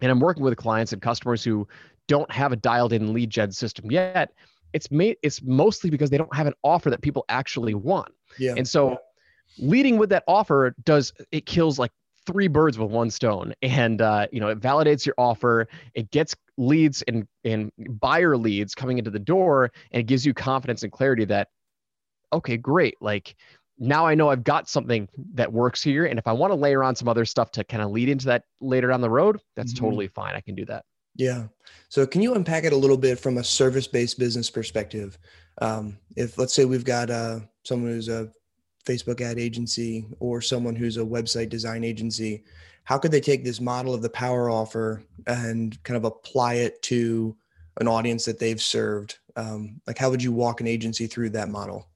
and 0.00 0.10
i'm 0.10 0.20
working 0.20 0.42
with 0.42 0.56
clients 0.56 0.92
and 0.92 1.02
customers 1.02 1.44
who 1.44 1.66
don't 2.08 2.30
have 2.30 2.52
a 2.52 2.56
dialed 2.56 2.92
in 2.92 3.12
lead 3.12 3.30
gen 3.30 3.52
system 3.52 3.90
yet 3.90 4.32
it's 4.72 4.90
made 4.90 5.16
it's 5.22 5.42
mostly 5.42 5.90
because 5.90 6.10
they 6.10 6.18
don't 6.18 6.34
have 6.34 6.46
an 6.46 6.54
offer 6.62 6.90
that 6.90 7.00
people 7.00 7.24
actually 7.30 7.74
want. 7.74 8.12
Yeah. 8.38 8.54
And 8.56 8.68
so 8.68 8.98
leading 9.58 9.96
with 9.96 10.10
that 10.10 10.24
offer 10.26 10.74
does 10.84 11.12
it 11.32 11.46
kills 11.46 11.78
like 11.78 11.90
three 12.26 12.48
birds 12.48 12.78
with 12.78 12.90
one 12.90 13.10
stone 13.10 13.54
and 13.62 14.02
uh, 14.02 14.26
you 14.32 14.40
know 14.40 14.48
it 14.48 14.60
validates 14.60 15.06
your 15.06 15.14
offer 15.16 15.68
it 15.94 16.10
gets 16.10 16.34
leads 16.58 17.02
and 17.02 17.26
and 17.44 17.70
buyer 18.00 18.36
leads 18.36 18.74
coming 18.74 18.98
into 18.98 19.10
the 19.10 19.18
door 19.18 19.70
and 19.92 20.00
it 20.00 20.06
gives 20.06 20.26
you 20.26 20.34
confidence 20.34 20.82
and 20.82 20.92
clarity 20.92 21.24
that 21.24 21.48
okay, 22.32 22.56
great. 22.56 22.96
Like 23.00 23.34
now 23.78 24.06
I 24.06 24.14
know 24.14 24.30
I've 24.30 24.44
got 24.44 24.68
something 24.68 25.08
that 25.34 25.52
works 25.52 25.82
here. 25.82 26.06
And 26.06 26.18
if 26.18 26.26
I 26.26 26.32
want 26.32 26.50
to 26.50 26.54
layer 26.54 26.82
on 26.82 26.96
some 26.96 27.08
other 27.08 27.24
stuff 27.24 27.50
to 27.52 27.64
kind 27.64 27.82
of 27.82 27.90
lead 27.90 28.08
into 28.08 28.26
that 28.26 28.44
later 28.60 28.88
down 28.88 29.00
the 29.00 29.10
road, 29.10 29.40
that's 29.54 29.74
mm-hmm. 29.74 29.84
totally 29.84 30.08
fine. 30.08 30.34
I 30.34 30.40
can 30.40 30.54
do 30.54 30.64
that. 30.66 30.84
Yeah. 31.16 31.46
So 31.88 32.06
can 32.06 32.22
you 32.22 32.34
unpack 32.34 32.64
it 32.64 32.72
a 32.72 32.76
little 32.76 32.96
bit 32.96 33.18
from 33.18 33.38
a 33.38 33.44
service-based 33.44 34.18
business 34.18 34.50
perspective? 34.50 35.18
Um, 35.62 35.98
if 36.14 36.36
let's 36.36 36.52
say 36.52 36.64
we've 36.64 36.84
got 36.84 37.10
uh, 37.10 37.40
someone 37.64 37.90
who's 37.90 38.08
a 38.08 38.30
Facebook 38.86 39.20
ad 39.20 39.38
agency 39.38 40.06
or 40.20 40.40
someone 40.40 40.76
who's 40.76 40.98
a 40.98 41.00
website 41.00 41.48
design 41.48 41.84
agency, 41.84 42.44
how 42.84 42.98
could 42.98 43.10
they 43.10 43.20
take 43.20 43.44
this 43.44 43.60
model 43.60 43.94
of 43.94 44.02
the 44.02 44.10
power 44.10 44.48
offer 44.50 45.02
and 45.26 45.82
kind 45.82 45.96
of 45.96 46.04
apply 46.04 46.54
it 46.54 46.80
to 46.82 47.36
an 47.80 47.88
audience 47.88 48.24
that 48.26 48.38
they've 48.38 48.62
served? 48.62 49.18
Um, 49.36 49.80
like, 49.86 49.98
how 49.98 50.10
would 50.10 50.22
you 50.22 50.32
walk 50.32 50.60
an 50.60 50.66
agency 50.66 51.06
through 51.06 51.30
that 51.30 51.48
model? 51.48 51.88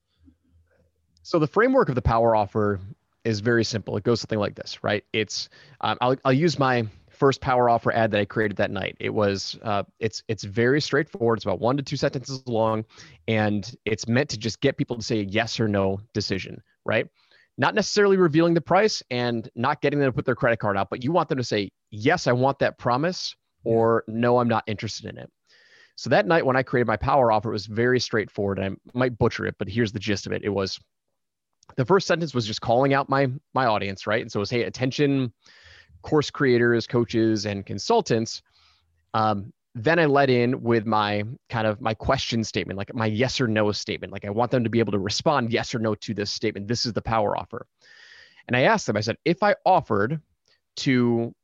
So 1.23 1.39
the 1.39 1.47
framework 1.47 1.89
of 1.89 1.95
the 1.95 2.03
power 2.03 2.35
offer 2.35 2.81
is 3.25 3.41
very 3.41 3.65
simple. 3.65 3.97
It 3.97 4.05
goes 4.05 4.21
something 4.21 4.39
like 4.39 4.55
this, 4.55 4.83
right? 4.83 5.05
It's 5.13 5.49
um, 5.81 5.99
I'll 6.01 6.17
I'll 6.25 6.33
use 6.33 6.59
my 6.59 6.87
first 7.11 7.41
power 7.43 7.69
offer 7.69 7.93
ad 7.93 8.11
that 8.13 8.21
I 8.21 8.25
created 8.25 8.57
that 8.57 8.71
night. 8.71 8.97
It 8.99 9.11
was 9.11 9.59
uh, 9.63 9.83
it's 9.99 10.23
it's 10.29 10.45
very 10.45 10.81
straightforward. 10.81 11.39
It's 11.39 11.45
about 11.45 11.61
one 11.61 11.77
to 11.77 11.83
two 11.83 11.97
sentences 11.97 12.43
long, 12.47 12.85
and 13.29 13.71
it's 13.85 14.09
meant 14.09 14.31
to 14.31 14.39
just 14.39 14.61
get 14.61 14.79
people 14.79 14.97
to 14.97 15.03
say 15.03 15.21
a 15.21 15.25
yes 15.25 15.61
or 15.61 15.69
no 15.69 16.01
decision, 16.15 16.63
right? 16.85 17.07
Not 17.59 17.75
necessarily 17.75 18.17
revealing 18.17 18.55
the 18.55 18.63
price 18.63 19.03
and 19.11 19.49
not 19.55 19.83
getting 19.83 19.99
them 19.99 20.09
to 20.09 20.17
put 20.17 20.25
their 20.25 20.35
credit 20.35 20.59
card 20.59 20.79
out, 20.79 20.89
but 20.89 21.05
you 21.05 21.13
want 21.13 21.29
them 21.29 21.37
to 21.37 21.45
say 21.45 21.71
yes, 21.91 22.27
I 22.27 22.33
want 22.33 22.61
that 22.61 22.79
promise, 22.79 23.35
or 23.65 24.05
no, 24.09 24.39
I'm 24.39 24.49
not 24.49 24.65
interested 24.67 25.11
in 25.11 25.19
it. 25.19 25.31
So 25.97 26.09
that 26.09 26.27
night 26.27 26.47
when 26.47 26.57
I 26.57 26.63
created 26.63 26.87
my 26.87 26.97
power 26.97 27.31
offer, 27.31 27.51
it 27.51 27.53
was 27.53 27.67
very 27.67 28.01
straightforward. 28.01 28.59
I 28.59 28.71
might 28.95 29.19
butcher 29.19 29.45
it, 29.45 29.57
but 29.59 29.69
here's 29.69 29.93
the 29.93 29.99
gist 29.99 30.27
of 30.27 30.33
it. 30.33 30.43
It 30.43 30.49
was 30.49 30.81
the 31.77 31.85
first 31.85 32.07
sentence 32.07 32.35
was 32.35 32.47
just 32.47 32.61
calling 32.61 32.95
out 32.95 33.09
my 33.09 33.29
my 33.55 33.67
audience, 33.67 34.07
right? 34.07 34.23
And 34.23 34.31
so 34.31 34.39
it 34.39 34.43
was, 34.43 34.51
hey, 34.51 34.65
attention, 34.65 35.33
course 36.03 36.31
creators, 36.31 36.87
coaches, 36.87 37.47
and 37.47 37.65
consultants. 37.65 38.43
Um, 39.15 39.53
then 39.75 39.99
I 39.99 40.07
led 40.07 40.31
in 40.31 40.63
with 40.63 40.85
my 40.85 41.23
kind 41.49 41.67
of 41.67 41.81
my 41.81 41.95
question 41.95 42.43
statement, 42.43 42.77
like 42.77 42.93
my 42.95 43.07
yes 43.07 43.41
or 43.41 43.47
no 43.47 43.71
statement. 43.73 44.13
Like 44.13 44.25
I 44.25 44.31
want 44.31 44.51
them 44.51 44.65
to 44.65 44.71
be 44.71 44.81
able 44.81 44.93
to 44.93 44.99
respond 44.99 45.53
yes 45.53 45.75
or 45.75 45.79
no 45.79 45.95
to 45.95 46.15
this 46.15 46.31
statement. 46.31 46.67
This 46.67 46.87
is 46.87 46.93
the 46.93 47.03
power 47.03 47.37
offer. 47.37 47.67
And 48.49 48.57
I 48.57 48.63
asked 48.63 48.87
them, 48.87 48.97
I 48.97 49.01
said, 49.01 49.17
if 49.25 49.43
I 49.43 49.55
offered 49.65 50.21
to 50.79 51.35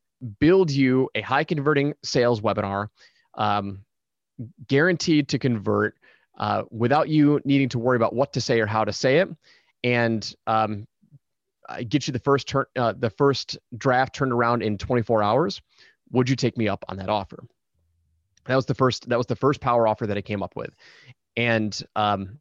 build 0.41 0.71
you 0.71 1.09
a 1.15 1.21
high 1.21 1.45
converting 1.45 1.95
sales 2.03 2.41
webinar, 2.41 2.89
um, 3.35 3.85
guaranteed 4.67 5.29
to 5.29 5.39
convert 5.39 5.95
uh, 6.39 6.65
without 6.71 7.09
you 7.09 7.41
needing 7.45 7.69
to 7.69 7.79
worry 7.79 7.97
about 7.97 8.15
what 8.15 8.33
to 8.33 8.41
say 8.41 8.61
or 8.61 8.67
how 8.67 8.85
to 8.85 8.93
say 8.93 9.19
it, 9.19 9.29
and 9.85 10.35
um, 10.47 10.87
get 11.89 12.07
you 12.07 12.13
the 12.13 12.19
first 12.19 12.49
turn, 12.49 12.65
uh, 12.77 12.95
the 12.97 13.11
first 13.11 13.59
draft 13.77 14.15
turned 14.15 14.33
around 14.33 14.63
in 14.63 14.79
24 14.79 15.23
hours, 15.23 15.61
would 16.11 16.29
you 16.29 16.37
take 16.37 16.57
me 16.57 16.69
up 16.69 16.85
on 16.89 16.97
that 16.99 17.09
offer? 17.09 17.45
That 18.47 18.57
was 18.57 18.67
the 18.67 18.75
first. 18.75 19.09
That 19.09 19.19
was 19.19 19.27
the 19.27 19.37
first 19.37 19.61
power 19.61 19.89
offer 19.89 20.07
that 20.07 20.17
I 20.17 20.23
came 20.23 20.43
up 20.43 20.55
with, 20.55 20.71
and 21.37 21.77
um, 21.97 22.39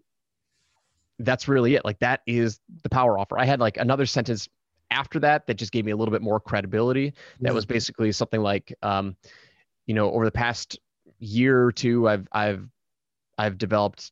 that's 1.19 1.47
really 1.47 1.75
it. 1.75 1.83
Like 1.83 1.99
that 1.99 2.21
is 2.27 2.59
the 2.83 2.89
power 2.89 3.17
offer. 3.17 3.39
I 3.39 3.45
had 3.45 3.59
like 3.59 3.77
another 3.77 4.05
sentence 4.05 4.47
after 4.91 5.19
that 5.19 5.47
that 5.47 5.55
just 5.55 5.71
gave 5.71 5.85
me 5.85 5.91
a 5.91 5.95
little 5.95 6.11
bit 6.11 6.21
more 6.21 6.39
credibility. 6.39 7.13
That 7.41 7.53
was 7.53 7.65
basically 7.65 8.11
something 8.11 8.41
like, 8.41 8.73
um, 8.83 9.15
you 9.87 9.95
know, 9.95 10.11
over 10.11 10.25
the 10.25 10.31
past 10.31 10.79
year 11.19 11.63
or 11.63 11.71
two, 11.71 12.07
I've 12.07 12.27
I've 12.31 12.67
I've 13.37 13.57
developed 13.57 14.11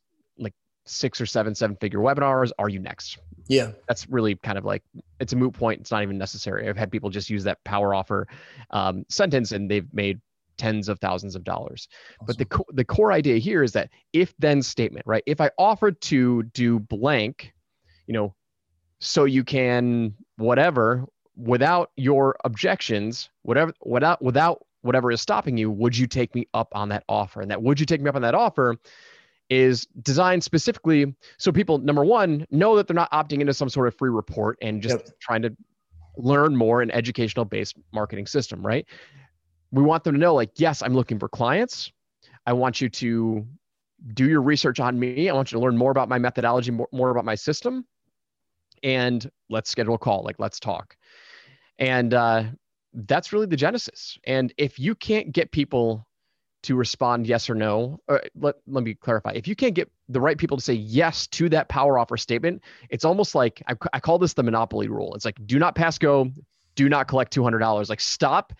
six 0.86 1.20
or 1.20 1.26
seven 1.26 1.54
seven 1.54 1.76
figure 1.76 2.00
webinars 2.00 2.50
are 2.58 2.68
you 2.68 2.78
next? 2.78 3.18
Yeah. 3.48 3.72
That's 3.88 4.08
really 4.08 4.36
kind 4.36 4.58
of 4.58 4.64
like 4.64 4.82
it's 5.20 5.32
a 5.32 5.36
moot 5.36 5.52
point 5.52 5.80
it's 5.80 5.90
not 5.90 6.02
even 6.02 6.18
necessary. 6.18 6.68
I've 6.68 6.76
had 6.76 6.90
people 6.90 7.10
just 7.10 7.30
use 7.30 7.44
that 7.44 7.62
power 7.64 7.94
offer 7.94 8.26
um, 8.70 9.04
sentence 9.08 9.52
and 9.52 9.70
they've 9.70 9.92
made 9.92 10.20
tens 10.56 10.88
of 10.88 11.00
thousands 11.00 11.34
of 11.34 11.42
dollars. 11.44 11.88
Awesome. 12.20 12.26
but 12.26 12.38
the, 12.38 12.44
co- 12.44 12.66
the 12.72 12.84
core 12.84 13.12
idea 13.12 13.38
here 13.38 13.62
is 13.62 13.72
that 13.72 13.90
if 14.12 14.34
then 14.38 14.62
statement 14.62 15.06
right? 15.06 15.22
If 15.26 15.40
i 15.40 15.50
offered 15.58 16.00
to 16.02 16.44
do 16.44 16.78
blank 16.78 17.52
you 18.06 18.14
know 18.14 18.34
so 19.00 19.24
you 19.24 19.44
can 19.44 20.14
whatever 20.36 21.04
without 21.36 21.90
your 21.96 22.36
objections 22.44 23.28
whatever 23.42 23.72
without 23.84 24.22
without 24.22 24.64
whatever 24.84 25.10
is 25.10 25.20
stopping 25.20 25.56
you 25.56 25.70
would 25.70 25.96
you 25.96 26.06
take 26.06 26.34
me 26.34 26.46
up 26.54 26.68
on 26.74 26.90
that 26.90 27.04
offer? 27.08 27.40
And 27.40 27.50
that 27.50 27.62
would 27.62 27.80
you 27.80 27.86
take 27.86 28.02
me 28.02 28.08
up 28.08 28.16
on 28.16 28.22
that 28.22 28.34
offer 28.34 28.76
is 29.50 29.86
designed 30.02 30.42
specifically 30.42 31.14
so 31.38 31.52
people 31.52 31.78
number 31.78 32.04
one 32.04 32.46
know 32.50 32.76
that 32.76 32.86
they're 32.86 32.94
not 32.94 33.10
opting 33.12 33.40
into 33.40 33.52
some 33.52 33.68
sort 33.68 33.86
of 33.86 33.94
free 33.96 34.10
report 34.10 34.58
and 34.62 34.82
just 34.82 34.96
yep. 34.96 35.08
trying 35.20 35.42
to 35.42 35.54
learn 36.16 36.56
more 36.56 36.80
an 36.80 36.90
educational 36.90 37.44
based 37.44 37.76
marketing 37.92 38.26
system 38.26 38.64
right? 38.66 38.86
We 39.70 39.82
want 39.82 40.04
them 40.04 40.14
to 40.14 40.20
know 40.20 40.34
like 40.34 40.50
yes 40.56 40.82
i'm 40.82 40.94
looking 40.94 41.18
for 41.18 41.28
clients. 41.28 41.90
I 42.46 42.52
want 42.52 42.80
you 42.80 42.88
to 42.90 43.46
do 44.12 44.28
your 44.28 44.42
research 44.42 44.80
on 44.80 44.98
me. 44.98 45.30
I 45.30 45.34
want 45.34 45.50
you 45.50 45.58
to 45.58 45.64
learn 45.64 45.76
more 45.76 45.90
about 45.90 46.08
my 46.08 46.18
methodology 46.18 46.70
more, 46.70 46.88
more 46.92 47.10
about 47.10 47.24
my 47.24 47.34
system. 47.34 47.86
And 48.82 49.30
let's 49.48 49.70
schedule 49.70 49.94
a 49.94 49.98
call 49.98 50.22
like 50.24 50.36
let's 50.38 50.60
talk. 50.60 50.96
And 51.78 52.14
uh, 52.14 52.44
that's 52.92 53.32
really 53.32 53.46
the 53.46 53.56
genesis. 53.56 54.18
And 54.26 54.52
if 54.56 54.78
you 54.78 54.94
can't 54.94 55.32
get 55.32 55.50
people 55.52 56.06
to 56.64 56.76
respond 56.76 57.26
yes 57.26 57.48
or 57.48 57.54
no. 57.54 58.00
Or 58.08 58.22
let, 58.34 58.56
let 58.66 58.84
me 58.84 58.94
clarify. 58.94 59.32
If 59.34 59.46
you 59.46 59.54
can't 59.54 59.74
get 59.74 59.90
the 60.08 60.20
right 60.20 60.36
people 60.36 60.56
to 60.56 60.62
say 60.62 60.74
yes 60.74 61.26
to 61.28 61.48
that 61.50 61.68
power 61.68 61.98
offer 61.98 62.16
statement, 62.16 62.62
it's 62.90 63.04
almost 63.04 63.34
like 63.34 63.62
I, 63.68 63.74
I 63.92 64.00
call 64.00 64.18
this 64.18 64.34
the 64.34 64.42
monopoly 64.42 64.88
rule. 64.88 65.14
It's 65.14 65.24
like 65.24 65.38
do 65.46 65.58
not 65.58 65.74
pass 65.74 65.98
go, 65.98 66.30
do 66.74 66.88
not 66.88 67.08
collect 67.08 67.34
$200. 67.34 67.88
Like 67.88 68.00
stop 68.00 68.52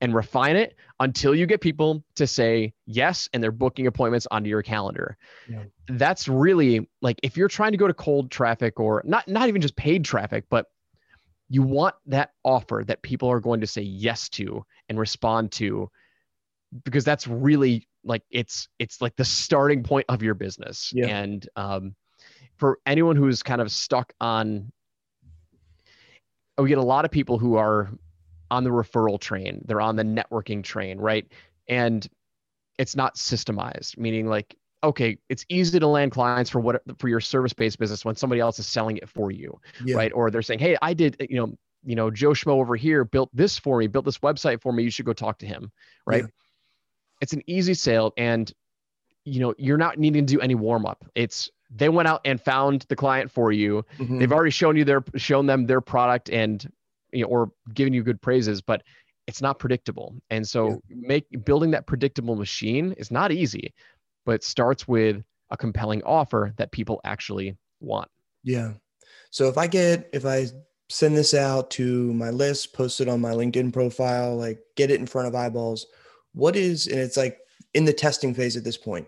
and 0.00 0.14
refine 0.14 0.56
it 0.56 0.76
until 1.00 1.34
you 1.34 1.46
get 1.46 1.60
people 1.60 2.04
to 2.16 2.26
say 2.26 2.74
yes 2.86 3.28
and 3.32 3.42
they're 3.42 3.52
booking 3.52 3.86
appointments 3.86 4.26
onto 4.30 4.50
your 4.50 4.62
calendar. 4.62 5.16
Yeah. 5.48 5.62
That's 5.88 6.28
really 6.28 6.88
like 7.00 7.20
if 7.22 7.36
you're 7.36 7.48
trying 7.48 7.72
to 7.72 7.78
go 7.78 7.86
to 7.86 7.94
cold 7.94 8.30
traffic 8.30 8.80
or 8.80 9.02
not 9.06 9.26
not 9.28 9.48
even 9.48 9.62
just 9.62 9.76
paid 9.76 10.04
traffic, 10.04 10.44
but 10.50 10.66
you 11.48 11.62
want 11.62 11.94
that 12.06 12.32
offer 12.42 12.82
that 12.86 13.02
people 13.02 13.30
are 13.30 13.40
going 13.40 13.60
to 13.60 13.66
say 13.66 13.82
yes 13.82 14.28
to 14.30 14.64
and 14.88 14.98
respond 14.98 15.52
to 15.52 15.90
because 16.82 17.04
that's 17.04 17.28
really 17.28 17.86
like 18.04 18.22
it's 18.30 18.68
it's 18.78 19.00
like 19.00 19.14
the 19.16 19.24
starting 19.24 19.82
point 19.82 20.06
of 20.08 20.22
your 20.22 20.34
business 20.34 20.90
yeah. 20.94 21.06
and 21.06 21.48
um, 21.56 21.94
for 22.56 22.78
anyone 22.86 23.16
who's 23.16 23.42
kind 23.42 23.60
of 23.60 23.70
stuck 23.70 24.12
on 24.20 24.72
we 26.58 26.68
get 26.68 26.78
a 26.78 26.82
lot 26.82 27.04
of 27.04 27.10
people 27.10 27.38
who 27.38 27.56
are 27.56 27.90
on 28.50 28.64
the 28.64 28.70
referral 28.70 29.20
train 29.20 29.62
they're 29.66 29.80
on 29.80 29.96
the 29.96 30.02
networking 30.02 30.62
train 30.62 30.98
right 30.98 31.26
and 31.68 32.08
it's 32.78 32.96
not 32.96 33.16
systemized 33.16 33.96
meaning 33.96 34.26
like 34.26 34.56
okay 34.82 35.16
it's 35.28 35.44
easy 35.48 35.78
to 35.78 35.86
land 35.86 36.12
clients 36.12 36.50
for 36.50 36.60
what 36.60 36.82
for 36.98 37.08
your 37.08 37.20
service-based 37.20 37.78
business 37.78 38.04
when 38.04 38.14
somebody 38.14 38.40
else 38.40 38.58
is 38.58 38.66
selling 38.66 38.96
it 38.98 39.08
for 39.08 39.30
you 39.30 39.58
yeah. 39.84 39.96
right 39.96 40.12
or 40.12 40.30
they're 40.30 40.42
saying 40.42 40.60
hey 40.60 40.76
i 40.82 40.92
did 40.92 41.16
you 41.30 41.36
know 41.36 41.52
you 41.84 41.94
know 41.96 42.10
joe 42.10 42.30
schmo 42.30 42.52
over 42.52 42.76
here 42.76 43.04
built 43.04 43.30
this 43.32 43.58
for 43.58 43.78
me 43.78 43.86
built 43.86 44.04
this 44.04 44.18
website 44.18 44.60
for 44.60 44.72
me 44.72 44.82
you 44.82 44.90
should 44.90 45.06
go 45.06 45.12
talk 45.12 45.38
to 45.38 45.46
him 45.46 45.72
right 46.06 46.22
yeah. 46.22 46.28
It's 47.24 47.32
an 47.32 47.42
easy 47.46 47.72
sale 47.72 48.12
and 48.18 48.52
you 49.24 49.40
know 49.40 49.54
you're 49.56 49.78
not 49.78 49.98
needing 49.98 50.26
to 50.26 50.34
do 50.34 50.40
any 50.42 50.54
warm 50.54 50.84
up 50.84 51.06
it's 51.14 51.50
they 51.74 51.88
went 51.88 52.06
out 52.06 52.20
and 52.26 52.38
found 52.40 52.84
the 52.88 52.96
client 52.96 53.30
for 53.30 53.50
you. 53.50 53.84
Mm-hmm. 53.98 54.18
they've 54.18 54.30
already 54.30 54.50
shown 54.50 54.76
you 54.76 54.84
their 54.84 55.02
shown 55.16 55.46
them 55.46 55.64
their 55.66 55.80
product 55.80 56.28
and 56.28 56.70
you 57.12 57.22
know, 57.22 57.28
or 57.28 57.50
given 57.72 57.94
you 57.94 58.02
good 58.02 58.20
praises 58.20 58.60
but 58.60 58.82
it's 59.26 59.40
not 59.40 59.58
predictable. 59.58 60.14
And 60.28 60.46
so 60.46 60.68
yeah. 60.68 60.76
make 60.90 61.44
building 61.46 61.70
that 61.70 61.86
predictable 61.86 62.36
machine 62.36 62.92
is 62.98 63.10
not 63.10 63.32
easy 63.32 63.72
but 64.26 64.32
it 64.36 64.44
starts 64.44 64.86
with 64.86 65.24
a 65.48 65.56
compelling 65.56 66.02
offer 66.02 66.52
that 66.58 66.72
people 66.72 67.00
actually 67.04 67.56
want. 67.80 68.10
Yeah. 68.42 68.72
So 69.30 69.48
if 69.48 69.56
i 69.56 69.66
get 69.66 70.10
if 70.12 70.26
i 70.26 70.46
send 70.90 71.16
this 71.16 71.32
out 71.32 71.70
to 71.70 72.12
my 72.12 72.28
list 72.28 72.74
post 72.74 73.00
it 73.00 73.08
on 73.08 73.18
my 73.18 73.30
linkedin 73.30 73.72
profile 73.72 74.36
like 74.36 74.58
get 74.76 74.90
it 74.90 75.00
in 75.00 75.06
front 75.06 75.26
of 75.26 75.34
eyeballs 75.34 75.86
what 76.34 76.56
is 76.56 76.86
and 76.86 76.98
it's 76.98 77.16
like 77.16 77.38
in 77.72 77.84
the 77.84 77.92
testing 77.92 78.34
phase 78.34 78.56
at 78.56 78.64
this 78.64 78.76
point 78.76 79.06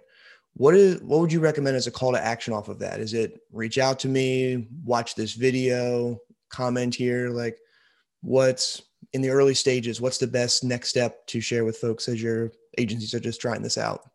what 0.56 0.75
is 0.75 1.02
what 1.02 1.21
would 1.21 1.33
you 1.33 1.40
recommend 1.40 1.76
as 1.76 1.87
a 1.87 1.90
call 1.90 2.12
to 2.12 2.25
action 2.25 2.54
off 2.54 2.68
of 2.68 2.78
that? 2.78 2.99
Is 2.99 3.12
it 3.12 3.40
reach 3.52 3.78
out 3.78 3.99
to 4.00 4.09
me 4.09 4.66
watch 4.85 5.14
this 5.14 5.35
video 5.35 6.18
comment 6.49 6.95
here? 6.95 7.28
Like 7.28 7.59
what's 8.23 8.83
in 9.12 9.21
the 9.21 9.28
early 9.28 9.54
stages 9.54 10.00
what's 10.00 10.18
the 10.18 10.26
best 10.26 10.64
next 10.64 10.88
step 10.88 11.26
to 11.26 11.40
share 11.40 11.64
with 11.64 11.76
folks 11.76 12.09
as 12.09 12.23
your 12.23 12.52
agencies 12.78 13.14
are 13.14 13.21
just 13.21 13.40
trying 13.40 13.62
this 13.62 13.78
out? 13.78 14.11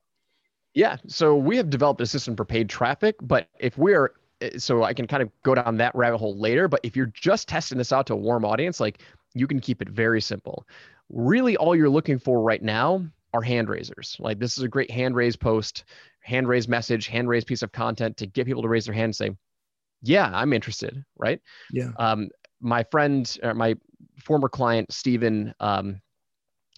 Yeah 0.74 0.98
so 1.08 1.36
we 1.36 1.58
have 1.58 1.70
developed 1.70 2.02
a 2.02 2.08
system 2.08 2.36
for 2.36 2.44
paid 2.44 2.70
traffic 2.70 3.16
but 3.22 3.48
if 3.60 3.78
we're 3.78 4.14
eh, 4.42 4.58
so 4.58 4.84
i 4.84 4.94
can 4.94 5.06
kind 5.06 5.22
of 5.22 5.30
go 5.44 5.54
down 5.54 5.78
that 5.78 5.94
rabbit 5.94 6.18
hole 6.18 6.38
later 6.38 6.68
but 6.68 6.80
if 6.82 6.96
you're 6.96 7.12
just 7.14 7.48
testing 7.48 7.78
this 7.78 7.92
out 7.92 8.08
to 8.08 8.14
a 8.14 8.18
warm 8.18 8.46
audience 8.46 8.80
like 8.80 9.02
you 9.34 9.48
can 9.48 9.60
keep 9.60 9.82
it 9.82 9.90
very 9.90 10.22
simple 10.22 10.66
really 11.12 11.58
all 11.58 11.76
you're 11.76 11.90
looking 11.90 12.20
for 12.20 12.42
right 12.42 12.62
now 12.62 13.06
are 13.34 13.42
hand 13.42 13.70
raisers 13.70 14.18
like 14.20 14.40
this 14.40 14.58
is 14.58 14.64
a 14.64 14.68
great 14.68 14.92
hand 14.92 15.16
raise 15.16 15.36
post 15.36 15.86
hand 16.22 16.48
raise 16.48 16.68
message, 16.68 17.08
hand 17.08 17.28
raise 17.28 17.44
piece 17.44 17.62
of 17.62 17.72
content 17.72 18.18
to 18.18 18.28
get 18.28 18.46
people 18.46 18.62
to 18.62 18.68
raise 18.68 18.86
their 18.86 18.94
hand 18.94 19.06
and 19.06 19.16
say, 19.16 19.32
yeah, 20.02 20.32
I'm 20.34 20.54
interested. 20.54 21.04
Right. 21.18 21.42
Yeah. 21.72 21.90
Um, 21.98 22.30
my 22.60 22.84
friend, 22.84 23.38
uh, 23.44 23.54
my 23.54 23.76
former 24.24 24.50
client, 24.50 24.92
Steven, 24.92 25.54
um, 25.60 26.00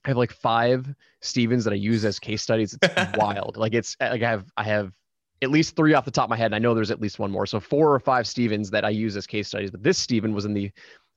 I 0.06 0.10
have 0.10 0.18
like 0.18 0.32
five 0.32 0.94
Stevens 1.22 1.64
that 1.64 1.72
I 1.72 1.78
use 1.78 2.04
as 2.04 2.20
case 2.20 2.42
studies. 2.42 2.78
It's 2.82 3.18
wild. 3.18 3.58
Like 3.58 3.74
it's 3.74 3.96
like 4.00 4.24
I 4.24 4.30
have, 4.30 4.52
I 4.58 4.64
have 4.64 4.92
at 5.42 5.50
least 5.50 5.76
three 5.76 5.94
off 5.94 6.06
the 6.06 6.12
top 6.12 6.26
of 6.26 6.30
my 6.30 6.38
head. 6.38 6.48
And 6.48 6.56
I 6.56 6.60
know 6.60 6.74
there's 6.74 6.92
at 6.92 7.02
least 7.02 7.20
one 7.20 7.32
more. 7.32 7.46
So 7.46 7.60
four 7.60 7.94
or 7.94 8.00
five 8.00 8.28
Stevens 8.28 8.70
that 8.72 8.84
I 8.86 8.90
use 8.90 9.16
as 9.16 9.28
case 9.28 9.48
studies. 9.48 9.72
But 9.72 9.84
this 9.84 9.98
Steven 9.98 10.34
was 10.34 10.46
in 10.46 10.54
the 10.54 10.72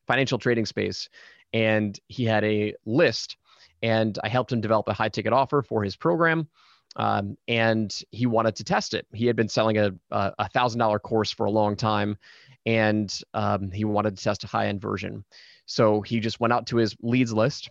financial 0.06 0.38
trading 0.38 0.66
space 0.66 1.08
and 1.56 1.98
he 2.08 2.24
had 2.24 2.44
a 2.44 2.74
list 2.84 3.36
and 3.82 4.18
I 4.22 4.28
helped 4.28 4.52
him 4.52 4.60
develop 4.60 4.88
a 4.88 4.92
high 4.92 5.08
ticket 5.08 5.32
offer 5.32 5.62
for 5.62 5.82
his 5.82 5.96
program 5.96 6.48
um, 6.96 7.36
and 7.46 7.94
he 8.10 8.26
wanted 8.26 8.56
to 8.56 8.64
test 8.64 8.94
it. 8.94 9.06
He 9.12 9.26
had 9.26 9.36
been 9.36 9.48
selling 9.48 9.78
a 9.78 9.92
a 10.10 10.48
thousand 10.48 10.78
dollar 10.78 10.98
course 10.98 11.30
for 11.30 11.44
a 11.44 11.50
long 11.50 11.76
time, 11.76 12.16
and 12.64 13.12
um, 13.34 13.70
he 13.70 13.84
wanted 13.84 14.16
to 14.16 14.24
test 14.24 14.44
a 14.44 14.46
high 14.46 14.68
end 14.68 14.80
version. 14.80 15.24
So 15.66 16.00
he 16.00 16.20
just 16.20 16.40
went 16.40 16.52
out 16.52 16.66
to 16.68 16.76
his 16.76 16.96
leads 17.02 17.32
list 17.32 17.70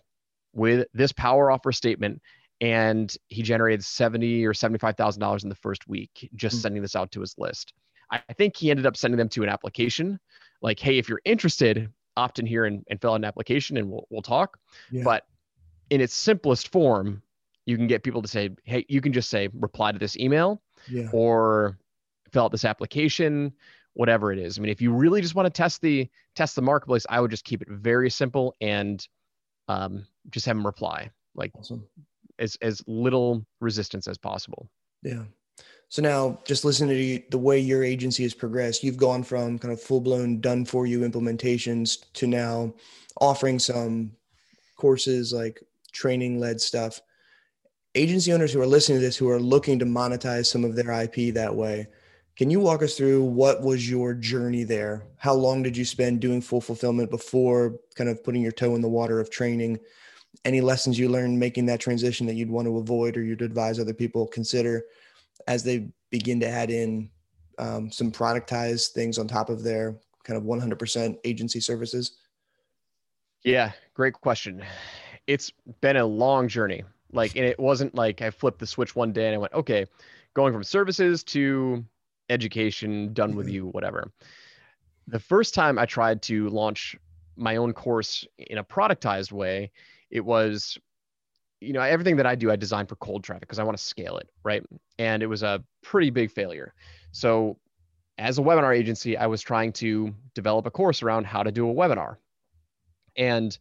with 0.52 0.86
this 0.94 1.12
power 1.12 1.50
offer 1.50 1.72
statement, 1.72 2.22
and 2.60 3.14
he 3.26 3.42
generated 3.42 3.84
seventy 3.84 4.46
or 4.46 4.54
seventy 4.54 4.78
five 4.78 4.96
thousand 4.96 5.20
dollars 5.20 5.42
in 5.42 5.48
the 5.48 5.56
first 5.56 5.88
week 5.88 6.30
just 6.36 6.56
mm-hmm. 6.56 6.62
sending 6.62 6.82
this 6.82 6.96
out 6.96 7.10
to 7.12 7.20
his 7.20 7.34
list. 7.36 7.72
I 8.08 8.20
think 8.34 8.56
he 8.56 8.70
ended 8.70 8.86
up 8.86 8.96
sending 8.96 9.18
them 9.18 9.28
to 9.30 9.42
an 9.42 9.48
application, 9.48 10.20
like, 10.62 10.78
"Hey, 10.78 10.98
if 10.98 11.08
you're 11.08 11.22
interested, 11.24 11.90
opt 12.16 12.38
in 12.38 12.46
here 12.46 12.64
and, 12.64 12.84
and 12.88 13.00
fill 13.00 13.12
out 13.12 13.16
an 13.16 13.24
application, 13.24 13.76
and 13.76 13.90
we'll 13.90 14.06
we'll 14.10 14.22
talk." 14.22 14.58
Yeah. 14.90 15.02
But 15.04 15.26
in 15.90 16.00
its 16.00 16.14
simplest 16.14 16.68
form, 16.68 17.22
you 17.66 17.76
can 17.76 17.86
get 17.86 18.02
people 18.02 18.22
to 18.22 18.28
say, 18.28 18.50
hey, 18.64 18.84
you 18.88 19.00
can 19.00 19.12
just 19.12 19.28
say 19.28 19.48
reply 19.52 19.92
to 19.92 19.98
this 19.98 20.16
email 20.16 20.62
yeah. 20.88 21.08
or 21.12 21.78
fill 22.32 22.44
out 22.44 22.52
this 22.52 22.64
application, 22.64 23.52
whatever 23.94 24.32
it 24.32 24.38
is. 24.38 24.58
I 24.58 24.62
mean, 24.62 24.70
if 24.70 24.80
you 24.80 24.92
really 24.92 25.20
just 25.20 25.34
want 25.34 25.46
to 25.46 25.50
test 25.50 25.82
the 25.82 26.08
test 26.34 26.54
the 26.54 26.62
marketplace, 26.62 27.06
I 27.08 27.20
would 27.20 27.30
just 27.30 27.44
keep 27.44 27.62
it 27.62 27.68
very 27.68 28.10
simple 28.10 28.54
and 28.60 29.06
um, 29.68 30.06
just 30.30 30.46
have 30.46 30.56
them 30.56 30.64
reply 30.64 31.10
like 31.34 31.52
awesome. 31.58 31.84
as 32.38 32.56
as 32.62 32.82
little 32.86 33.44
resistance 33.60 34.06
as 34.06 34.16
possible. 34.16 34.68
Yeah. 35.02 35.24
So 35.88 36.02
now, 36.02 36.40
just 36.44 36.64
listening 36.64 36.90
to 36.90 37.02
you, 37.02 37.22
the 37.30 37.38
way 37.38 37.60
your 37.60 37.84
agency 37.84 38.24
has 38.24 38.34
progressed, 38.34 38.82
you've 38.82 38.96
gone 38.96 39.22
from 39.22 39.58
kind 39.58 39.72
of 39.72 39.80
full 39.80 40.00
blown 40.00 40.40
done 40.40 40.64
for 40.64 40.86
you 40.86 41.00
implementations 41.00 42.04
to 42.14 42.26
now 42.26 42.74
offering 43.20 43.58
some 43.58 44.10
courses 44.76 45.32
like 45.32 45.62
training 45.92 46.38
led 46.40 46.60
stuff 46.60 47.00
agency 47.96 48.32
owners 48.32 48.52
who 48.52 48.60
are 48.60 48.66
listening 48.66 48.98
to 48.98 49.04
this 49.04 49.16
who 49.16 49.28
are 49.28 49.40
looking 49.40 49.78
to 49.78 49.86
monetize 49.86 50.46
some 50.46 50.64
of 50.64 50.76
their 50.76 50.92
IP 51.02 51.34
that 51.34 51.54
way, 51.54 51.86
can 52.36 52.50
you 52.50 52.60
walk 52.60 52.82
us 52.82 52.94
through 52.94 53.24
what 53.24 53.62
was 53.62 53.88
your 53.88 54.12
journey 54.12 54.64
there? 54.64 55.04
How 55.16 55.32
long 55.32 55.62
did 55.62 55.76
you 55.76 55.84
spend 55.84 56.20
doing 56.20 56.42
full 56.42 56.60
fulfillment 56.60 57.10
before 57.10 57.76
kind 57.94 58.10
of 58.10 58.22
putting 58.22 58.42
your 58.42 58.52
toe 58.52 58.74
in 58.74 58.82
the 58.82 58.88
water 58.88 59.18
of 59.18 59.30
training? 59.30 59.80
Any 60.44 60.60
lessons 60.60 60.98
you 60.98 61.08
learned 61.08 61.38
making 61.40 61.64
that 61.66 61.80
transition 61.80 62.26
that 62.26 62.34
you'd 62.34 62.50
want 62.50 62.66
to 62.66 62.76
avoid 62.76 63.16
or 63.16 63.22
you'd 63.22 63.40
advise 63.40 63.80
other 63.80 63.94
people 63.94 64.26
consider 64.26 64.84
as 65.46 65.62
they 65.62 65.88
begin 66.10 66.40
to 66.40 66.48
add 66.48 66.70
in 66.70 67.10
um, 67.58 67.90
some 67.90 68.12
productized 68.12 68.92
things 68.92 69.18
on 69.18 69.26
top 69.26 69.48
of 69.48 69.62
their 69.62 69.96
kind 70.24 70.36
of 70.36 70.44
100% 70.44 71.18
agency 71.24 71.60
services? 71.60 72.18
Yeah, 73.44 73.72
great 73.94 74.14
question. 74.14 74.64
It's 75.26 75.52
been 75.80 75.96
a 75.96 76.04
long 76.04 76.48
journey. 76.48 76.82
Like, 77.12 77.36
and 77.36 77.44
it 77.44 77.58
wasn't 77.58 77.94
like 77.94 78.20
I 78.20 78.30
flipped 78.30 78.58
the 78.58 78.66
switch 78.66 78.96
one 78.96 79.12
day 79.12 79.26
and 79.26 79.34
I 79.34 79.38
went, 79.38 79.54
okay, 79.54 79.86
going 80.34 80.52
from 80.52 80.64
services 80.64 81.22
to 81.24 81.84
education, 82.28 83.12
done 83.14 83.36
with 83.36 83.46
mm-hmm. 83.46 83.54
you, 83.54 83.66
whatever. 83.68 84.12
The 85.06 85.20
first 85.20 85.54
time 85.54 85.78
I 85.78 85.86
tried 85.86 86.22
to 86.22 86.48
launch 86.48 86.96
my 87.36 87.56
own 87.56 87.72
course 87.72 88.26
in 88.38 88.58
a 88.58 88.64
productized 88.64 89.30
way, 89.30 89.70
it 90.10 90.24
was, 90.24 90.78
you 91.60 91.72
know, 91.72 91.80
everything 91.80 92.16
that 92.16 92.26
I 92.26 92.34
do, 92.34 92.50
I 92.50 92.56
design 92.56 92.86
for 92.86 92.96
cold 92.96 93.24
traffic 93.24 93.42
because 93.42 93.58
I 93.58 93.64
want 93.64 93.76
to 93.76 93.82
scale 93.82 94.18
it, 94.18 94.28
right? 94.44 94.62
And 94.98 95.22
it 95.22 95.26
was 95.26 95.42
a 95.42 95.62
pretty 95.82 96.10
big 96.10 96.30
failure. 96.30 96.74
So, 97.12 97.58
as 98.18 98.38
a 98.38 98.42
webinar 98.42 98.76
agency, 98.76 99.16
I 99.16 99.26
was 99.26 99.42
trying 99.42 99.72
to 99.74 100.14
develop 100.34 100.66
a 100.66 100.70
course 100.70 101.02
around 101.02 101.26
how 101.26 101.42
to 101.42 101.52
do 101.52 101.68
a 101.68 101.74
webinar. 101.74 102.16
And 103.16 103.56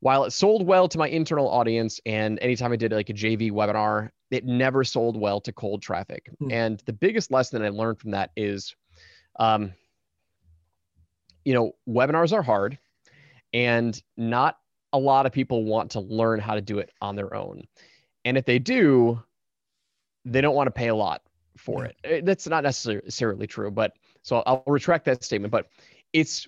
while 0.00 0.24
it 0.24 0.32
sold 0.32 0.66
well 0.66 0.88
to 0.88 0.98
my 0.98 1.08
internal 1.08 1.48
audience 1.48 2.00
and 2.04 2.38
anytime 2.40 2.72
I 2.72 2.76
did 2.76 2.92
like 2.92 3.08
a 3.08 3.14
JV 3.14 3.52
webinar, 3.52 4.10
it 4.30 4.44
never 4.44 4.84
sold 4.84 5.18
well 5.18 5.40
to 5.42 5.52
cold 5.52 5.80
traffic. 5.80 6.28
Mm. 6.42 6.52
And 6.52 6.82
the 6.86 6.92
biggest 6.92 7.30
lesson 7.30 7.62
I 7.62 7.68
learned 7.68 8.00
from 8.00 8.10
that 8.10 8.30
is, 8.36 8.74
um, 9.38 9.72
you 11.44 11.54
know, 11.54 11.72
webinars 11.88 12.32
are 12.32 12.42
hard 12.42 12.78
and 13.52 14.00
not 14.16 14.58
a 14.94 14.98
lot 14.98 15.26
of 15.26 15.32
people 15.32 15.64
want 15.64 15.90
to 15.90 16.00
learn 16.00 16.38
how 16.38 16.54
to 16.54 16.60
do 16.60 16.78
it 16.78 16.90
on 17.02 17.16
their 17.16 17.34
own. 17.34 17.64
And 18.24 18.38
if 18.38 18.46
they 18.46 18.60
do, 18.60 19.20
they 20.24 20.40
don't 20.40 20.54
want 20.54 20.68
to 20.68 20.70
pay 20.70 20.88
a 20.88 20.94
lot 20.94 21.20
for 21.58 21.84
it. 21.84 21.96
Eh, 22.04 22.20
that's 22.22 22.46
not 22.46 22.62
necessarily 22.62 23.46
true, 23.46 23.70
but 23.70 23.92
so 24.22 24.42
I'll 24.46 24.62
retract 24.66 25.04
that 25.06 25.24
statement. 25.24 25.50
But 25.50 25.66
it's 26.12 26.46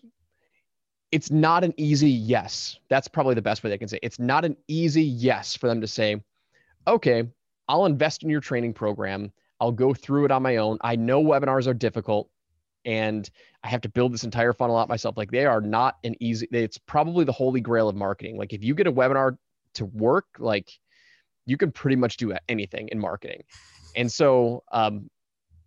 it's 1.11 1.31
not 1.31 1.65
an 1.65 1.75
easy 1.77 2.09
yes. 2.09 2.79
That's 2.89 3.09
probably 3.09 3.35
the 3.35 3.43
best 3.43 3.65
way 3.65 3.71
they 3.71 3.79
can 3.79 3.89
say. 3.89 3.99
It's 4.03 4.19
not 4.19 4.45
an 4.45 4.57
easy 4.69 5.03
yes 5.03 5.57
for 5.57 5.67
them 5.67 5.81
to 5.81 5.87
say, 5.89 6.23
okay, 6.87 7.25
I'll 7.69 7.87
invest 7.87 8.23
in 8.23 8.31
your 8.31 8.41
training 8.41 8.75
program. 8.75 9.33
I'll 9.61 9.73
go 9.73 9.93
through 9.93 10.27
it 10.27 10.31
on 10.31 10.43
my 10.43 10.57
own. 10.57 10.79
I 10.83 10.95
know 10.95 11.23
webinars 11.23 11.67
are 11.67 11.75
difficult 11.75 12.31
and 12.87 13.29
I 13.63 13.69
have 13.69 13.83
to 13.83 13.89
build 13.89 14.15
this 14.15 14.25
entire 14.25 14.53
funnel 14.53 14.79
out 14.79 14.89
myself. 14.89 15.17
Like 15.17 15.31
they 15.31 15.45
are 15.45 15.61
not 15.61 15.97
an 16.05 16.15
easy, 16.21 16.49
it's 16.53 16.79
probably 16.79 17.25
the 17.25 17.33
holy 17.33 17.61
grail 17.61 17.89
of 17.89 17.97
marketing. 17.97 18.39
Like 18.39 18.53
if 18.53 18.65
you 18.65 18.75
get 18.75 18.87
a 18.87 18.93
webinar 18.93 19.37
to 19.75 19.85
work, 19.87 20.27
like 20.39 20.71
you 21.45 21.57
can 21.57 21.73
pretty 21.73 21.97
much 21.97 22.17
do 22.17 22.33
anything 22.49 22.89
in 22.89 22.99
marketing. 22.99 23.43
And 23.97 24.11
so, 24.11 24.63
um, 24.73 25.11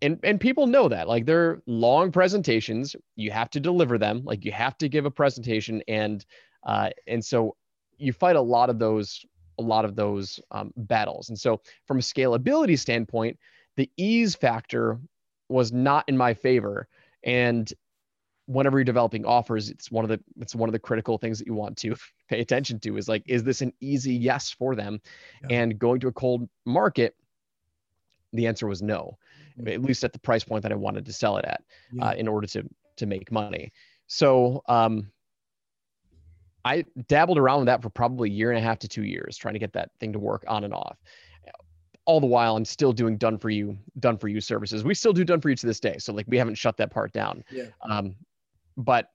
and 0.01 0.17
and 0.23 0.39
people 0.39 0.65
know 0.65 0.88
that 0.88 1.10
like 1.10 1.25
they're 1.25 1.62
long 1.65 2.12
presentations. 2.12 2.95
You 3.17 3.32
have 3.32 3.49
to 3.49 3.60
deliver 3.60 3.97
them. 3.97 4.23
Like 4.23 4.45
you 4.45 4.51
have 4.53 4.77
to 4.77 4.88
give 4.88 5.05
a 5.05 5.12
presentation, 5.12 5.84
and 5.89 6.25
uh, 6.63 6.91
and 7.05 7.23
so 7.23 7.58
you 7.97 8.13
fight 8.13 8.38
a 8.38 8.41
lot 8.41 8.69
of 8.69 8.79
those 8.79 9.25
a 9.60 9.62
lot 9.62 9.84
of 9.84 9.95
those 9.95 10.39
um, 10.51 10.71
battles. 10.77 11.27
And 11.27 11.38
so, 11.38 11.62
from 11.86 11.97
a 11.97 12.01
scalability 12.01 12.79
standpoint, 12.79 13.38
the 13.75 13.89
ease 13.97 14.36
factor 14.36 14.99
was 15.49 15.71
not 15.71 16.05
in 16.08 16.17
my 16.17 16.34
favor. 16.34 16.88
And 17.23 17.71
whenever 18.45 18.79
you're 18.79 18.84
developing 18.84 19.25
offers, 19.25 19.69
it's 19.69 19.91
one 19.91 20.03
of 20.03 20.10
the 20.10 20.19
it's 20.39 20.55
one 20.55 20.67
of 20.69 20.73
the 20.73 20.79
critical 20.79 21.17
things 21.17 21.38
that 21.39 21.47
you 21.47 21.53
want 21.53 21.77
to 21.77 21.95
pay 22.29 22.41
attention 22.41 22.79
to 22.79 22.97
is 22.97 23.08
like, 23.08 23.23
is 23.27 23.43
this 23.43 23.62
an 23.62 23.73
easy 23.79 24.13
yes 24.13 24.51
for 24.51 24.75
them? 24.75 24.99
Yeah. 25.49 25.62
And 25.62 25.79
going 25.79 25.99
to 26.01 26.08
a 26.08 26.13
cold 26.13 26.49
market, 26.65 27.15
the 28.34 28.47
answer 28.47 28.67
was 28.67 28.82
no, 28.82 29.17
mm-hmm. 29.58 29.67
at 29.67 29.82
least 29.82 30.03
at 30.03 30.13
the 30.13 30.19
price 30.19 30.43
point 30.43 30.63
that 30.63 30.71
I 30.71 30.75
wanted 30.75 31.05
to 31.05 31.13
sell 31.13 31.38
it 31.38 31.45
at, 31.45 31.63
yeah. 31.91 32.08
uh, 32.08 32.13
in 32.13 32.27
order 32.27 32.47
to 32.47 32.63
to 32.97 33.05
make 33.05 33.32
money. 33.32 33.71
So 34.08 34.63
um, 34.67 35.12
I 36.65 36.84
dabbled 37.08 37.38
around 37.38 37.60
with 37.60 37.65
that 37.67 37.82
for 37.82 37.89
probably 37.89 38.29
a 38.29 38.34
year 38.34 38.51
and 38.51 38.58
a 38.58 38.62
half 38.62 38.79
to 38.79 38.88
two 38.88 39.03
years, 39.03 39.38
trying 39.38 39.53
to 39.53 39.60
get 39.60 39.73
that 39.73 39.91
thing 39.99 40.13
to 40.13 40.19
work 40.19 40.43
on 40.47 40.63
and 40.63 40.73
off. 40.73 40.97
All 42.10 42.19
the 42.19 42.26
while, 42.26 42.58
I'm 42.58 42.65
still 42.65 42.91
doing 42.91 43.17
done 43.17 43.38
for 43.38 43.52
you, 43.52 43.78
done 44.00 44.17
for 44.17 44.28
you 44.28 44.41
services. 44.41 44.84
We 44.84 44.95
still 44.95 45.13
do 45.13 45.24
done 45.24 45.41
for 45.41 45.50
you 45.52 45.56
to 45.56 45.67
this 45.67 45.80
day. 45.80 45.98
So 46.00 46.12
like 46.12 46.26
we 46.28 46.38
haven't 46.38 46.56
shut 46.56 46.76
that 46.78 46.89
part 46.89 47.13
down. 47.13 47.43
Yeah. 47.52 47.65
Um, 47.88 48.15
but 48.78 49.12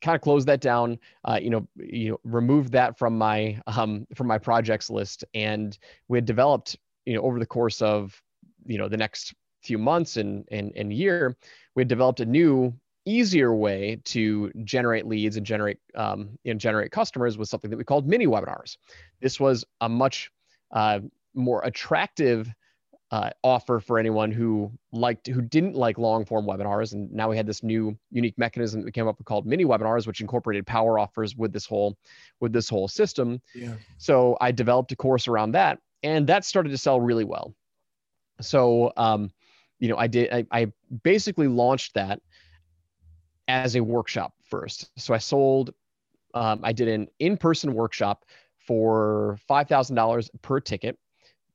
kind 0.00 0.14
of 0.14 0.22
closed 0.22 0.48
that 0.48 0.60
down. 0.60 0.98
Uh, 1.24 1.38
you 1.42 1.50
know, 1.50 1.68
you 1.76 2.10
know, 2.10 2.20
removed 2.24 2.72
that 2.72 2.98
from 2.98 3.18
my 3.18 3.60
um 3.66 4.06
from 4.14 4.26
my 4.26 4.38
projects 4.38 4.88
list, 4.88 5.24
and 5.34 5.78
we 6.08 6.16
had 6.16 6.24
developed 6.24 6.76
you 7.04 7.14
know 7.14 7.20
over 7.20 7.38
the 7.38 7.46
course 7.46 7.82
of 7.82 8.20
you 8.64 8.78
know 8.78 8.88
the 8.88 8.96
next 8.96 9.34
few 9.62 9.76
months 9.76 10.16
and 10.16 10.46
and 10.50 10.72
and 10.76 10.92
year, 10.92 11.36
we 11.74 11.82
had 11.82 11.88
developed 11.88 12.20
a 12.20 12.26
new 12.26 12.72
easier 13.04 13.54
way 13.54 14.00
to 14.04 14.52
generate 14.64 15.06
leads 15.06 15.36
and 15.36 15.44
generate 15.44 15.78
um, 15.94 16.38
and 16.44 16.60
generate 16.60 16.90
customers 16.90 17.36
was 17.36 17.50
something 17.50 17.70
that 17.70 17.76
we 17.76 17.84
called 17.84 18.06
mini 18.06 18.26
webinars. 18.26 18.76
This 19.20 19.38
was 19.38 19.64
a 19.80 19.88
much 19.88 20.30
uh, 20.72 21.00
more 21.38 21.62
attractive 21.64 22.52
uh, 23.10 23.30
offer 23.42 23.80
for 23.80 23.98
anyone 23.98 24.30
who 24.30 24.70
liked 24.92 25.26
who 25.28 25.40
didn't 25.40 25.74
like 25.74 25.96
long 25.96 26.26
form 26.26 26.44
webinars 26.44 26.92
and 26.92 27.10
now 27.10 27.30
we 27.30 27.38
had 27.38 27.46
this 27.46 27.62
new 27.62 27.96
unique 28.10 28.36
mechanism 28.36 28.80
that 28.80 28.84
we 28.84 28.92
came 28.92 29.08
up 29.08 29.16
with 29.16 29.26
called 29.26 29.46
mini 29.46 29.64
webinars 29.64 30.06
which 30.06 30.20
incorporated 30.20 30.66
power 30.66 30.98
offers 30.98 31.34
with 31.34 31.50
this 31.50 31.64
whole 31.64 31.96
with 32.40 32.52
this 32.52 32.68
whole 32.68 32.86
system 32.86 33.40
yeah. 33.54 33.72
so 33.96 34.36
i 34.42 34.52
developed 34.52 34.92
a 34.92 34.96
course 34.96 35.26
around 35.26 35.52
that 35.52 35.78
and 36.02 36.26
that 36.26 36.44
started 36.44 36.68
to 36.68 36.76
sell 36.76 37.00
really 37.00 37.24
well 37.24 37.54
so 38.42 38.92
um, 38.98 39.30
you 39.78 39.88
know 39.88 39.96
i 39.96 40.06
did 40.06 40.30
I, 40.30 40.44
I 40.52 40.72
basically 41.02 41.48
launched 41.48 41.94
that 41.94 42.20
as 43.48 43.74
a 43.74 43.80
workshop 43.80 44.34
first. 44.44 44.90
So 44.98 45.14
I 45.14 45.18
sold, 45.18 45.72
um, 46.34 46.60
I 46.62 46.72
did 46.72 46.88
an 46.88 47.08
in 47.18 47.36
person 47.36 47.74
workshop 47.74 48.24
for 48.58 49.38
$5,000 49.48 50.28
per 50.42 50.60
ticket 50.60 50.98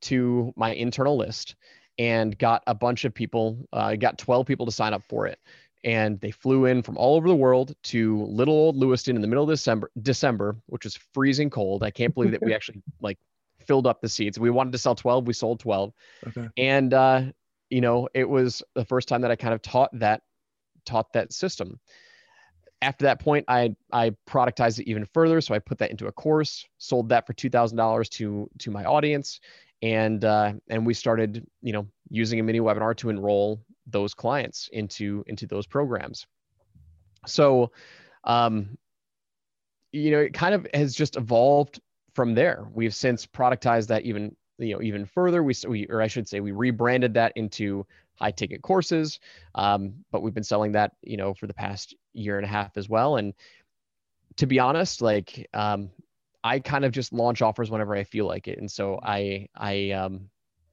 to 0.03 0.53
my 0.55 0.73
internal 0.73 1.17
list 1.17 1.55
and 1.97 2.37
got 2.37 2.63
a 2.67 2.73
bunch 2.73 3.05
of 3.05 3.13
people, 3.13 3.67
I 3.71 3.93
uh, 3.93 3.95
got 3.95 4.17
12 4.17 4.45
people 4.45 4.65
to 4.65 4.71
sign 4.71 4.93
up 4.93 5.03
for 5.03 5.27
it. 5.27 5.39
And 5.83 6.19
they 6.21 6.31
flew 6.31 6.65
in 6.65 6.81
from 6.81 6.97
all 6.97 7.15
over 7.15 7.27
the 7.27 7.35
world 7.35 7.75
to 7.83 8.23
little 8.23 8.53
old 8.53 8.77
Lewiston 8.77 9.15
in 9.15 9.21
the 9.21 9.27
middle 9.27 9.43
of 9.43 9.49
December, 9.49 9.91
December, 10.01 10.55
which 10.67 10.85
was 10.85 10.95
freezing 11.13 11.49
cold. 11.49 11.83
I 11.83 11.91
can't 11.91 12.13
believe 12.13 12.31
that 12.31 12.41
we 12.41 12.53
actually 12.55 12.81
like 13.01 13.17
filled 13.59 13.85
up 13.85 14.01
the 14.01 14.07
seats. 14.07 14.39
We 14.39 14.49
wanted 14.49 14.71
to 14.71 14.77
sell 14.77 14.95
12, 14.95 15.27
we 15.27 15.33
sold 15.33 15.59
12. 15.59 15.93
Okay. 16.27 16.47
And, 16.57 16.93
uh, 16.93 17.23
you 17.69 17.81
know, 17.81 18.07
it 18.13 18.29
was 18.29 18.63
the 18.75 18.85
first 18.85 19.07
time 19.07 19.21
that 19.21 19.31
I 19.31 19.35
kind 19.35 19.53
of 19.53 19.61
taught 19.61 19.89
that 19.99 20.21
taught 20.85 21.11
that 21.13 21.33
system. 21.33 21.79
After 22.81 23.05
that 23.05 23.19
point, 23.19 23.45
I 23.47 23.75
I 23.91 24.11
productized 24.27 24.79
it 24.79 24.89
even 24.89 25.05
further. 25.05 25.41
So 25.41 25.55
I 25.55 25.59
put 25.59 25.77
that 25.79 25.89
into 25.89 26.07
a 26.07 26.11
course, 26.11 26.65
sold 26.77 27.09
that 27.09 27.25
for 27.25 27.33
two 27.33 27.49
thousand 27.49 27.77
dollars 27.77 28.09
to 28.09 28.49
to 28.59 28.71
my 28.71 28.83
audience, 28.83 29.39
and 29.83 30.23
uh, 30.23 30.53
and 30.69 30.85
we 30.85 30.93
started 30.95 31.45
you 31.61 31.73
know 31.73 31.85
using 32.09 32.39
a 32.39 32.43
mini 32.43 32.61
webinar 32.61 32.95
to 32.97 33.09
enroll 33.09 33.61
those 33.85 34.13
clients 34.13 34.69
into 34.71 35.23
into 35.27 35.45
those 35.45 35.67
programs. 35.67 36.25
So, 37.27 37.71
um, 38.23 38.77
you 39.91 40.11
know, 40.11 40.19
it 40.19 40.33
kind 40.33 40.55
of 40.55 40.65
has 40.73 40.95
just 40.95 41.17
evolved 41.17 41.79
from 42.13 42.33
there. 42.33 42.65
We've 42.73 42.95
since 42.95 43.27
productized 43.27 43.87
that 43.87 44.03
even 44.03 44.35
you 44.57 44.73
know 44.73 44.81
even 44.81 45.05
further. 45.05 45.43
We, 45.43 45.53
we 45.67 45.85
or 45.87 46.01
I 46.01 46.07
should 46.07 46.29
say 46.29 46.39
we 46.39 46.53
rebranded 46.53 47.13
that 47.15 47.33
into 47.35 47.85
high 48.15 48.31
ticket 48.31 48.61
courses. 48.61 49.19
Um, 49.53 50.05
but 50.11 50.21
we've 50.21 50.33
been 50.33 50.43
selling 50.43 50.71
that, 50.73 50.93
you 51.01 51.17
know, 51.17 51.33
for 51.33 51.47
the 51.47 51.53
past 51.53 51.93
year 52.13 52.37
and 52.37 52.45
a 52.45 52.49
half 52.49 52.77
as 52.77 52.87
well. 52.87 53.17
And 53.17 53.33
to 54.37 54.45
be 54.45 54.59
honest, 54.59 55.01
like 55.01 55.49
um, 55.53 55.89
I 56.43 56.59
kind 56.59 56.85
of 56.85 56.91
just 56.91 57.13
launch 57.13 57.41
offers 57.41 57.71
whenever 57.71 57.95
I 57.95 58.03
feel 58.03 58.25
like 58.25 58.47
it. 58.47 58.59
And 58.59 58.69
so 58.69 58.99
I, 59.01 59.47
I, 59.55 59.91
um, 59.91 60.29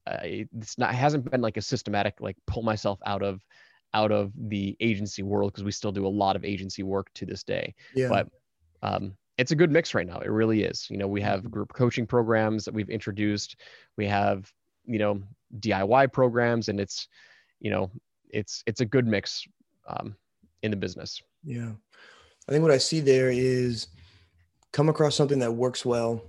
I, 0.06 0.46
it's 0.56 0.78
not, 0.78 0.90
it 0.90 0.96
hasn't 0.96 1.30
been 1.30 1.40
like 1.40 1.56
a 1.56 1.62
systematic, 1.62 2.20
like 2.20 2.37
pull 2.46 2.62
myself 2.62 2.98
out 3.06 3.22
of, 3.22 3.40
out 3.94 4.12
of 4.12 4.33
the 4.37 4.76
agency 4.80 5.22
world 5.22 5.52
because 5.52 5.64
we 5.64 5.72
still 5.72 5.92
do 5.92 6.06
a 6.06 6.09
lot 6.09 6.37
of 6.37 6.44
agency 6.44 6.83
work 6.83 7.09
to 7.14 7.26
this 7.26 7.42
day. 7.42 7.74
Yeah. 7.94 8.09
But 8.09 8.28
um, 8.83 9.16
it's 9.37 9.52
a 9.52 9.56
good 9.56 9.70
mix 9.70 9.94
right 9.94 10.06
now. 10.06 10.20
It 10.20 10.30
really 10.30 10.62
is. 10.62 10.87
You 10.90 10.98
know, 10.98 11.09
we 11.09 11.20
have 11.22 11.50
group 11.50 11.72
coaching 11.72 12.06
programs 12.06 12.64
that 12.64 12.74
we've 12.74 12.90
introduced. 12.90 13.56
We 13.96 14.06
have, 14.06 14.52
you 14.87 14.98
know, 14.98 15.22
DIY 15.59 16.12
programs, 16.12 16.68
and 16.68 16.78
it's 16.78 17.09
you 17.61 17.70
know, 17.70 17.90
it's 18.30 18.62
it's 18.66 18.80
a 18.80 18.85
good 18.85 19.06
mix 19.06 19.46
um, 19.88 20.16
in 20.62 20.70
the 20.70 20.76
business. 20.76 21.22
Yeah, 21.44 21.72
I 22.48 22.52
think 22.52 22.62
what 22.62 22.70
I 22.70 22.78
see 22.78 23.00
there 23.00 23.30
is 23.30 23.88
come 24.72 24.88
across 24.88 25.16
something 25.16 25.38
that 25.40 25.52
works 25.52 25.85
well, 25.85 26.22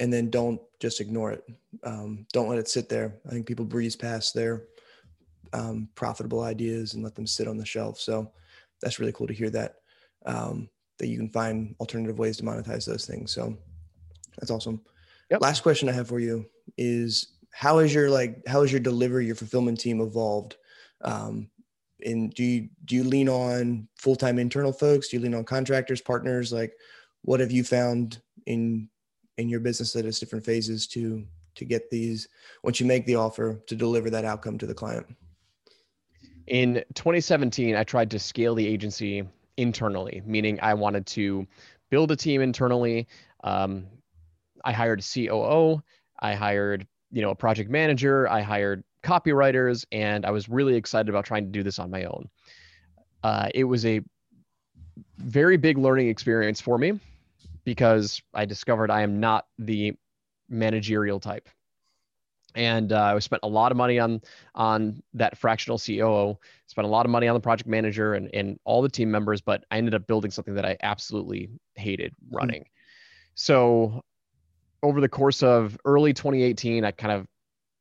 and 0.00 0.12
then 0.12 0.30
don't 0.30 0.60
just 0.80 1.00
ignore 1.00 1.32
it. 1.32 1.44
Um, 1.82 2.26
don't 2.32 2.48
let 2.48 2.58
it 2.58 2.68
sit 2.68 2.88
there. 2.88 3.16
I 3.26 3.30
think 3.30 3.46
people 3.46 3.64
breeze 3.64 3.96
past 3.96 4.34
their 4.34 4.64
um, 5.52 5.88
profitable 5.94 6.42
ideas 6.42 6.94
and 6.94 7.02
let 7.04 7.14
them 7.14 7.26
sit 7.26 7.48
on 7.48 7.56
the 7.56 7.66
shelf. 7.66 8.00
So 8.00 8.32
that's 8.80 8.98
really 8.98 9.12
cool 9.12 9.26
to 9.26 9.32
hear 9.32 9.50
that 9.50 9.76
um, 10.26 10.68
that 10.98 11.08
you 11.08 11.16
can 11.16 11.28
find 11.28 11.74
alternative 11.80 12.18
ways 12.18 12.36
to 12.38 12.44
monetize 12.44 12.86
those 12.86 13.06
things. 13.06 13.32
So 13.32 13.56
that's 14.38 14.50
awesome. 14.50 14.80
Yep. 15.30 15.40
Last 15.40 15.62
question 15.62 15.88
I 15.88 15.92
have 15.92 16.08
for 16.08 16.20
you 16.20 16.46
is 16.76 17.34
how 17.54 17.78
is 17.78 17.94
your 17.94 18.10
like 18.10 18.42
how 18.46 18.62
is 18.62 18.72
your 18.72 18.80
delivery 18.80 19.24
your 19.26 19.36
fulfillment 19.36 19.78
team 19.78 20.00
evolved 20.00 20.56
um, 21.02 21.48
and 22.04 22.34
do 22.34 22.42
you 22.42 22.68
do 22.84 22.96
you 22.96 23.04
lean 23.04 23.28
on 23.28 23.86
full-time 23.96 24.38
internal 24.38 24.72
folks 24.72 25.08
do 25.08 25.16
you 25.16 25.22
lean 25.22 25.34
on 25.34 25.44
contractors 25.44 26.00
partners 26.00 26.52
like 26.52 26.72
what 27.24 27.40
have 27.40 27.52
you 27.52 27.64
found 27.64 28.20
in 28.46 28.88
in 29.38 29.48
your 29.48 29.60
business 29.60 29.96
at 29.96 30.04
its 30.04 30.18
different 30.18 30.44
phases 30.44 30.86
to 30.88 31.24
to 31.54 31.64
get 31.64 31.90
these 31.90 32.28
once 32.62 32.80
you 32.80 32.86
make 32.86 33.06
the 33.06 33.16
offer 33.16 33.60
to 33.66 33.74
deliver 33.74 34.10
that 34.10 34.24
outcome 34.24 34.58
to 34.58 34.66
the 34.66 34.74
client? 34.74 35.06
In 36.46 36.84
2017 36.94 37.74
i 37.74 37.84
tried 37.84 38.10
to 38.10 38.18
scale 38.18 38.54
the 38.54 38.66
agency 38.66 39.26
internally 39.56 40.22
meaning 40.26 40.58
i 40.62 40.74
wanted 40.74 41.06
to 41.06 41.46
build 41.90 42.10
a 42.10 42.16
team 42.16 42.40
internally. 42.40 43.06
Um, 43.42 43.86
i 44.64 44.72
hired 44.72 45.00
a 45.00 45.02
coo 45.02 45.82
i 46.20 46.34
hired 46.34 46.86
you 47.10 47.22
know 47.22 47.30
a 47.30 47.34
project 47.34 47.70
manager 47.70 48.28
i 48.28 48.40
hired 48.40 48.84
copywriters, 49.04 49.84
and 49.92 50.26
I 50.26 50.30
was 50.30 50.48
really 50.48 50.74
excited 50.74 51.08
about 51.08 51.26
trying 51.26 51.44
to 51.44 51.50
do 51.50 51.62
this 51.62 51.78
on 51.78 51.90
my 51.90 52.04
own. 52.04 52.28
Uh, 53.22 53.48
it 53.54 53.64
was 53.64 53.84
a 53.84 54.00
very 55.18 55.56
big 55.56 55.78
learning 55.78 56.08
experience 56.08 56.60
for 56.60 56.78
me 56.78 56.98
because 57.64 58.22
I 58.32 58.44
discovered 58.44 58.90
I 58.90 59.02
am 59.02 59.20
not 59.20 59.46
the 59.58 59.94
managerial 60.48 61.20
type. 61.20 61.48
And 62.56 62.92
uh, 62.92 63.14
I 63.16 63.18
spent 63.18 63.40
a 63.42 63.48
lot 63.48 63.72
of 63.72 63.76
money 63.76 63.98
on 63.98 64.20
on 64.54 65.02
that 65.14 65.36
fractional 65.36 65.76
COO. 65.76 66.38
Spent 66.66 66.86
a 66.86 66.90
lot 66.90 67.04
of 67.04 67.10
money 67.10 67.26
on 67.26 67.34
the 67.34 67.40
project 67.40 67.68
manager 67.68 68.14
and 68.14 68.30
and 68.32 68.60
all 68.64 68.80
the 68.80 68.88
team 68.88 69.10
members, 69.10 69.40
but 69.40 69.64
I 69.72 69.78
ended 69.78 69.94
up 69.94 70.06
building 70.06 70.30
something 70.30 70.54
that 70.54 70.64
I 70.64 70.76
absolutely 70.82 71.50
hated 71.74 72.14
running. 72.30 72.60
Mm-hmm. 72.60 72.68
So 73.34 74.02
over 74.84 75.00
the 75.00 75.08
course 75.08 75.42
of 75.42 75.76
early 75.84 76.12
2018, 76.12 76.84
I 76.84 76.92
kind 76.92 77.12
of 77.12 77.26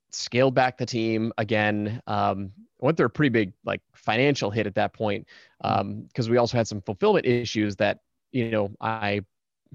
scaled 0.10 0.56
back 0.56 0.78
the 0.78 0.86
team 0.86 1.32
again. 1.38 2.02
Um, 2.08 2.52
went 2.80 2.98
through 2.98 3.06
a 3.06 3.10
pretty 3.10 3.30
big 3.30 3.54
like 3.64 3.82
financial 3.94 4.50
hit 4.50 4.68
at 4.68 4.76
that 4.76 4.94
point 4.94 5.28
because 5.62 6.28
um, 6.28 6.32
we 6.32 6.38
also 6.38 6.58
had 6.58 6.68
some 6.68 6.82
fulfillment 6.82 7.26
issues 7.26 7.76
that 7.76 8.00
you 8.32 8.50
know 8.50 8.72
I 8.82 9.22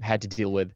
had 0.01 0.21
to 0.21 0.27
deal 0.27 0.51
with, 0.51 0.73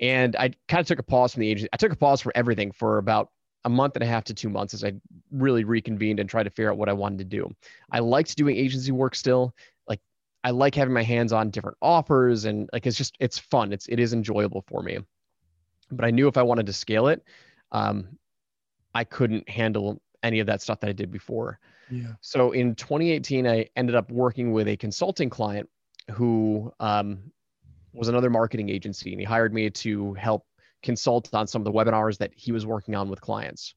and 0.00 0.36
I 0.36 0.50
kind 0.68 0.80
of 0.80 0.86
took 0.86 0.98
a 0.98 1.02
pause 1.02 1.32
from 1.32 1.40
the 1.40 1.50
agency. 1.50 1.68
I 1.72 1.76
took 1.76 1.92
a 1.92 1.96
pause 1.96 2.20
from 2.20 2.32
everything 2.34 2.72
for 2.72 2.98
about 2.98 3.30
a 3.64 3.68
month 3.68 3.96
and 3.96 4.02
a 4.04 4.06
half 4.06 4.22
to 4.24 4.34
two 4.34 4.48
months 4.48 4.74
as 4.74 4.84
I 4.84 4.92
really 5.32 5.64
reconvened 5.64 6.20
and 6.20 6.30
tried 6.30 6.44
to 6.44 6.50
figure 6.50 6.70
out 6.70 6.78
what 6.78 6.88
I 6.88 6.92
wanted 6.92 7.18
to 7.18 7.24
do. 7.24 7.50
I 7.90 7.98
liked 7.98 8.36
doing 8.36 8.56
agency 8.56 8.92
work 8.92 9.16
still. 9.16 9.54
Like 9.88 10.00
I 10.44 10.50
like 10.50 10.76
having 10.76 10.94
my 10.94 11.02
hands 11.02 11.32
on 11.32 11.50
different 11.50 11.76
offers 11.82 12.44
and 12.44 12.70
like 12.72 12.86
it's 12.86 12.96
just 12.96 13.16
it's 13.18 13.38
fun. 13.38 13.72
It's 13.72 13.88
it 13.88 13.98
is 13.98 14.12
enjoyable 14.12 14.62
for 14.68 14.82
me. 14.82 14.98
but 15.90 16.04
I 16.04 16.12
knew 16.12 16.28
if 16.28 16.36
I 16.36 16.42
wanted 16.42 16.66
to 16.66 16.72
scale 16.72 17.08
it, 17.08 17.24
um, 17.72 18.16
I 18.94 19.02
couldn't 19.02 19.48
handle 19.48 20.00
any 20.22 20.38
of 20.38 20.46
that 20.46 20.62
stuff 20.62 20.78
that 20.80 20.90
I 20.90 20.92
did 20.92 21.10
before. 21.10 21.58
Yeah. 21.90 22.14
So 22.20 22.52
in 22.52 22.76
2018, 22.76 23.46
I 23.46 23.66
ended 23.74 23.96
up 23.96 24.10
working 24.12 24.52
with 24.52 24.68
a 24.68 24.76
consulting 24.76 25.28
client 25.28 25.68
who 26.12 26.72
um, 26.78 27.32
was 27.96 28.08
another 28.08 28.30
marketing 28.30 28.68
agency, 28.68 29.12
and 29.12 29.20
he 29.20 29.24
hired 29.24 29.52
me 29.54 29.70
to 29.70 30.14
help 30.14 30.44
consult 30.82 31.32
on 31.34 31.46
some 31.46 31.62
of 31.62 31.64
the 31.64 31.72
webinars 31.72 32.18
that 32.18 32.32
he 32.34 32.52
was 32.52 32.66
working 32.66 32.94
on 32.94 33.08
with 33.08 33.20
clients. 33.20 33.74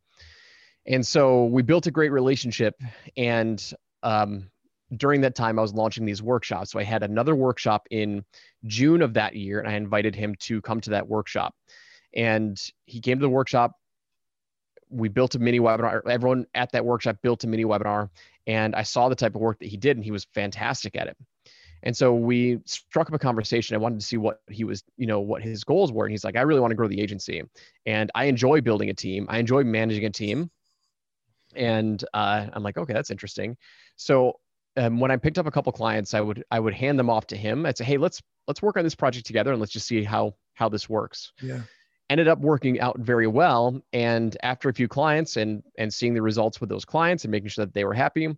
And 0.86 1.06
so 1.06 1.46
we 1.46 1.62
built 1.62 1.88
a 1.88 1.92
great 1.92 2.12
relationship. 2.12 2.76
And 3.16 3.64
um, 4.04 4.50
during 4.96 5.22
that 5.22 5.36
time, 5.36 5.60
I 5.60 5.62
was 5.62 5.74
launching 5.74 6.06
these 6.06 6.22
workshops. 6.22 6.72
So 6.72 6.80
I 6.80 6.84
had 6.84 7.04
another 7.04 7.36
workshop 7.36 7.88
in 7.92 8.26
June 8.66 9.02
of 9.02 9.14
that 9.14 9.36
year, 9.36 9.60
and 9.60 9.70
I 9.70 9.74
invited 9.74 10.16
him 10.16 10.36
to 10.42 10.62
come 10.62 10.82
to 10.82 10.92
that 10.92 11.08
workshop. 11.08 11.54
And 12.16 12.60
he 12.86 13.02
came 13.02 13.20
to 13.20 13.24
the 13.24 13.30
workshop. 13.30 13.74
We 14.90 15.10
built 15.10 15.36
a 15.36 15.40
mini 15.40 15.60
webinar. 15.60 16.02
Everyone 16.10 16.48
at 16.56 16.72
that 16.72 16.86
workshop 16.86 17.18
built 17.22 17.44
a 17.44 17.48
mini 17.48 17.66
webinar. 17.66 18.10
And 18.48 18.76
I 18.76 18.82
saw 18.82 19.10
the 19.10 19.16
type 19.16 19.36
of 19.36 19.42
work 19.42 19.60
that 19.60 19.70
he 19.70 19.78
did, 19.78 19.96
and 19.96 20.04
he 20.04 20.12
was 20.12 20.26
fantastic 20.34 20.96
at 20.96 21.08
it. 21.08 21.18
And 21.84 21.96
so 21.96 22.14
we 22.14 22.60
struck 22.66 23.08
up 23.08 23.14
a 23.14 23.20
conversation. 23.20 23.76
I 23.76 23.80
wanted 23.80 24.00
to 24.00 24.06
see 24.06 24.18
what 24.18 24.42
he 24.50 24.64
was, 24.64 24.84
you 24.98 25.08
know, 25.08 25.20
what 25.20 25.42
his 25.42 25.64
goals 25.64 25.92
were. 25.92 26.06
And 26.06 26.12
he's 26.12 26.24
like, 26.24 26.36
I 26.36 26.42
really 26.42 26.60
want 26.60 26.72
to 26.72 26.76
grow 26.76 26.88
the 26.88 27.02
agency. 27.02 27.44
And 27.86 28.12
I 28.16 28.26
enjoy 28.26 28.62
building 28.62 28.90
a 28.90 28.94
team. 28.94 29.26
I 29.30 29.40
enjoy 29.40 29.64
managing 29.64 30.06
a 30.06 30.10
team. 30.10 30.50
And 31.56 32.04
uh, 32.14 32.48
I'm 32.54 32.64
like, 32.64 32.78
okay, 32.78 32.94
that's 32.94 33.12
interesting. 33.12 33.58
So 33.96 34.40
um, 34.78 35.00
when 35.00 35.12
I 35.12 35.18
picked 35.18 35.38
up 35.38 35.46
a 35.48 35.52
couple 35.52 35.72
clients, 35.72 36.14
I 36.14 36.22
would 36.22 36.44
I 36.52 36.60
would 36.60 36.74
hand 36.74 37.00
them 37.00 37.10
off 37.10 37.28
to 37.28 37.38
him. 37.38 37.66
I'd 37.66 37.78
say, 37.78 37.86
hey, 37.86 37.98
let's 37.98 38.22
let's 38.48 38.62
work 38.62 38.78
on 38.78 38.84
this 38.84 38.96
project 38.96 39.26
together 39.26 39.52
and 39.52 39.60
let's 39.60 39.72
just 39.72 39.88
see 39.88 40.04
how 40.04 40.36
how 40.54 40.70
this 40.70 40.90
works. 40.90 41.34
Yeah. 41.42 41.62
Ended 42.10 42.28
up 42.28 42.40
working 42.40 42.80
out 42.80 42.98
very 43.00 43.28
well. 43.28 43.82
And 43.94 44.36
after 44.42 44.70
a 44.70 44.74
few 44.74 44.88
clients 44.88 45.38
and 45.38 45.64
and 45.78 45.94
seeing 45.94 46.14
the 46.14 46.22
results 46.22 46.62
with 46.62 46.70
those 46.70 46.86
clients 46.86 47.24
and 47.24 47.32
making 47.32 47.50
sure 47.50 47.66
that 47.66 47.74
they 47.74 47.86
were 47.86 47.94
happy, 47.94 48.36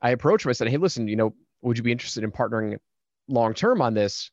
I 0.00 0.10
approached 0.10 0.44
him. 0.44 0.50
I 0.50 0.52
said, 0.52 0.68
hey, 0.68 0.76
listen, 0.76 1.08
you 1.08 1.16
know, 1.16 1.34
would 1.62 1.76
you 1.76 1.82
be 1.82 1.92
interested 1.92 2.24
in 2.24 2.30
partnering 2.30 2.78
long 3.28 3.54
term 3.54 3.80
on 3.80 3.94
this? 3.94 4.30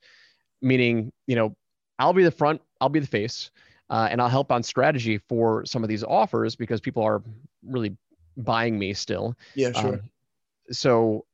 Meaning, 0.61 1.11
you 1.25 1.35
know, 1.35 1.55
I'll 1.97 2.13
be 2.13 2.23
the 2.23 2.31
front, 2.31 2.61
I'll 2.81 2.89
be 2.89 2.99
the 2.99 3.07
face, 3.07 3.51
uh, 3.89 4.07
and 4.11 4.21
I'll 4.21 4.29
help 4.29 4.51
on 4.51 4.63
strategy 4.63 5.17
for 5.17 5.65
some 5.65 5.83
of 5.83 5.89
these 5.89 6.03
offers 6.03 6.55
because 6.55 6.81
people 6.81 7.03
are 7.03 7.21
really 7.65 7.95
buying 8.35 8.77
me 8.77 8.93
still. 8.93 9.35
Yeah, 9.55 9.71
sure. 9.71 9.93
Um, 9.93 10.01
so, 10.71 11.25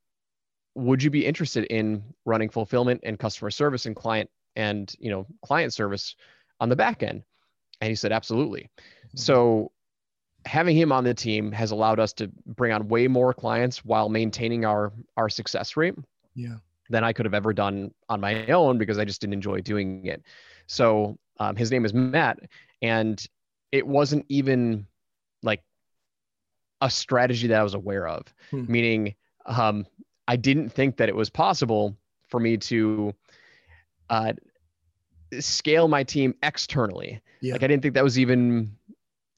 would 0.76 1.02
you 1.02 1.10
be 1.10 1.26
interested 1.26 1.66
in 1.66 2.04
running 2.26 2.50
fulfillment 2.50 3.02
and 3.04 3.18
customer 3.18 3.50
service 3.50 3.86
and 3.86 3.96
client 3.96 4.30
and 4.56 4.94
you 5.00 5.10
know 5.10 5.26
client 5.44 5.74
service 5.74 6.16
on 6.60 6.70
the 6.70 6.76
back 6.76 7.02
end? 7.02 7.24
And 7.82 7.90
he 7.90 7.96
said, 7.96 8.12
absolutely. 8.12 8.70
Mm-hmm. 8.80 9.18
So 9.18 9.72
having 10.46 10.78
him 10.78 10.92
on 10.92 11.04
the 11.04 11.14
team 11.14 11.52
has 11.52 11.72
allowed 11.72 12.00
us 12.00 12.14
to 12.14 12.30
bring 12.46 12.72
on 12.72 12.88
way 12.88 13.08
more 13.08 13.34
clients 13.34 13.84
while 13.84 14.10
maintaining 14.10 14.66
our 14.66 14.94
our 15.18 15.30
success 15.30 15.76
rate 15.76 15.96
yeah 16.36 16.56
than 16.90 17.04
i 17.04 17.12
could 17.12 17.26
have 17.26 17.34
ever 17.34 17.52
done 17.54 17.92
on 18.10 18.22
my 18.22 18.46
own 18.48 18.78
because 18.78 19.00
i 19.00 19.06
just 19.06 19.22
didn't 19.22 19.34
enjoy 19.34 19.60
doing 19.60 20.06
it 20.06 20.22
so 20.68 21.18
um, 21.40 21.56
his 21.56 21.72
name 21.72 21.84
is 21.86 21.94
matt 21.94 22.40
and 22.82 23.28
it 23.72 23.86
wasn't 23.86 24.26
even 24.30 24.86
like 25.42 25.64
a 26.82 26.90
strategy 26.90 27.48
that 27.48 27.60
i 27.60 27.64
was 27.64 27.74
aware 27.74 28.08
of 28.08 28.24
hmm. 28.52 28.66
meaning 28.68 29.16
um, 29.48 29.86
i 30.28 30.36
didn't 30.36 30.70
think 30.70 30.98
that 30.98 31.10
it 31.10 31.16
was 31.16 31.30
possible 31.30 31.98
for 32.28 32.40
me 32.40 32.58
to 32.58 33.14
uh, 34.10 34.34
scale 35.40 35.88
my 35.88 36.04
team 36.04 36.36
externally 36.44 37.20
yeah. 37.42 37.54
like 37.54 37.64
i 37.64 37.68
didn't 37.68 37.82
think 37.82 37.96
that 37.96 38.04
was 38.04 38.20
even 38.20 38.76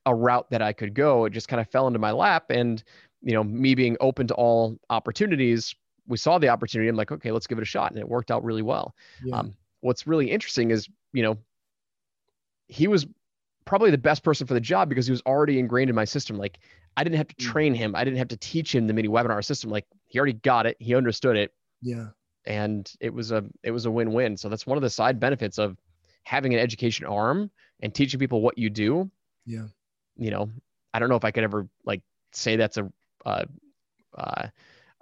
a 0.08 0.16
route 0.16 0.50
that 0.50 0.62
I 0.62 0.74
could 0.74 0.94
go. 0.94 1.26
It 1.26 1.32
just 1.32 1.50
kind 1.50 1.60
of 1.60 1.70
fell 1.70 1.86
into 1.86 2.00
my 2.00 2.12
lap. 2.12 2.46
And, 2.50 2.82
you 3.22 3.34
know, 3.34 3.44
me 3.44 3.76
being 3.76 3.98
open 4.00 4.26
to 4.28 4.34
all 4.34 4.80
opportunities, 4.90 5.76
we 6.08 6.18
saw 6.18 6.40
the 6.40 6.48
opportunity. 6.48 6.88
I'm 6.88 6.96
like, 6.96 7.12
okay, 7.12 7.32
let's 7.32 7.46
give 7.46 7.58
it 7.58 7.62
a 7.62 7.66
shot. 7.66 7.92
And 7.92 8.00
it 8.00 8.08
worked 8.08 8.32
out 8.32 8.44
really 8.44 8.62
well. 8.62 8.96
Yeah. 9.24 9.36
Um, 9.36 9.54
what's 9.82 10.08
really 10.08 10.32
interesting 10.32 10.72
is, 10.72 10.88
you 11.12 11.24
know, 11.24 11.38
he 12.68 12.88
was 12.88 13.06
probably 13.66 13.92
the 13.92 13.98
best 13.98 14.24
person 14.24 14.48
for 14.48 14.54
the 14.54 14.62
job 14.62 14.88
because 14.88 15.06
he 15.06 15.12
was 15.12 15.22
already 15.26 15.60
ingrained 15.60 15.90
in 15.90 15.96
my 15.96 16.06
system. 16.06 16.38
Like 16.38 16.60
I 16.96 17.04
didn't 17.04 17.18
have 17.18 17.28
to 17.28 17.36
mm. 17.36 17.46
train 17.46 17.74
him. 17.74 17.94
I 17.94 18.06
didn't 18.06 18.18
have 18.18 18.30
to 18.30 18.38
teach 18.38 18.74
him 18.74 18.88
the 18.88 18.94
mini 18.94 19.10
webinar 19.10 19.44
system. 19.44 19.70
Like 19.70 19.86
he 20.06 20.20
already 20.20 20.34
got 20.34 20.66
it. 20.66 20.78
He 20.80 20.96
understood 20.96 21.36
it. 21.36 21.54
Yeah. 21.82 22.08
And 22.46 22.90
it 23.02 23.14
was 23.14 23.34
a, 23.34 23.44
it 23.62 23.72
was 23.72 23.86
a 23.86 23.92
win-win. 23.92 24.38
So 24.38 24.48
that's 24.48 24.66
one 24.66 24.78
of 24.78 24.82
the 24.82 24.90
side 24.90 25.20
benefits 25.20 25.58
of 25.58 25.78
having 26.24 26.54
an 26.54 26.62
education 26.62 27.06
arm 27.06 27.52
and 27.82 27.94
teaching 27.94 28.22
people 28.22 28.42
what 28.42 28.58
you 28.58 28.70
do. 28.70 29.12
Yeah 29.46 29.68
you 30.18 30.32
know, 30.32 30.50
I 30.94 31.00
don't 31.00 31.10
know 31.10 31.16
if 31.16 31.26
I 31.26 31.32
could 31.32 31.44
ever 31.44 31.68
like 31.86 32.02
say 32.34 32.56
that's 32.56 32.78
a 32.78 32.92
uh, 33.26 33.46
uh, 34.18 34.48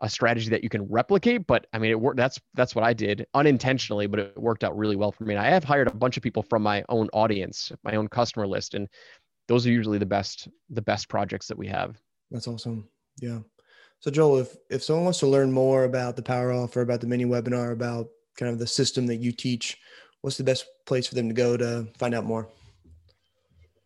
a 0.02 0.10
strategy 0.10 0.50
that 0.50 0.64
you 0.64 0.70
can 0.70 0.84
replicate, 0.90 1.48
but 1.48 1.68
I 1.72 1.80
mean, 1.80 1.92
it 1.92 2.00
worked. 2.00 2.18
That's 2.18 2.40
that's 2.54 2.76
what 2.76 2.84
I 2.84 2.94
did 2.94 3.26
unintentionally, 3.34 4.08
but 4.08 4.20
it 4.20 4.38
worked 4.38 4.64
out 4.64 4.78
really 4.78 4.96
well 4.96 5.12
for 5.12 5.24
me. 5.24 5.34
And 5.34 5.44
I 5.44 5.50
have 5.50 5.64
hired 5.64 5.88
a 5.88 5.94
bunch 5.94 6.18
of 6.18 6.24
people 6.24 6.44
from 6.44 6.62
my 6.62 6.84
own 6.90 7.10
audience, 7.14 7.72
my 7.84 7.96
own 7.96 8.08
customer 8.08 8.46
list, 8.46 8.74
and 8.74 8.90
those 9.48 9.66
are 9.66 9.72
usually 9.72 9.98
the 9.98 10.06
best 10.06 10.48
the 10.70 10.82
best 10.82 11.08
projects 11.08 11.48
that 11.48 11.58
we 11.58 11.68
have. 11.68 12.02
That's 12.32 12.48
awesome. 12.48 12.90
Yeah. 13.22 13.40
So 14.00 14.12
Joel, 14.12 14.40
if 14.40 14.56
if 14.70 14.84
someone 14.84 15.06
wants 15.06 15.20
to 15.20 15.28
learn 15.28 15.52
more 15.52 15.86
about 15.86 16.16
the 16.16 16.24
Power 16.24 16.52
Offer, 16.52 16.82
about 16.82 17.02
the 17.02 17.08
mini 17.08 17.26
webinar, 17.26 17.72
about 17.72 18.08
kind 18.38 18.52
of 18.52 18.60
the 18.60 18.68
system 18.68 19.08
that 19.08 19.18
you 19.18 19.32
teach, 19.32 19.78
what's 20.22 20.38
the 20.38 20.44
best 20.44 20.66
place 20.86 21.08
for 21.08 21.16
them 21.16 21.30
to 21.30 21.34
go 21.34 21.56
to 21.56 21.88
find 21.98 22.14
out 22.14 22.26
more? 22.26 22.50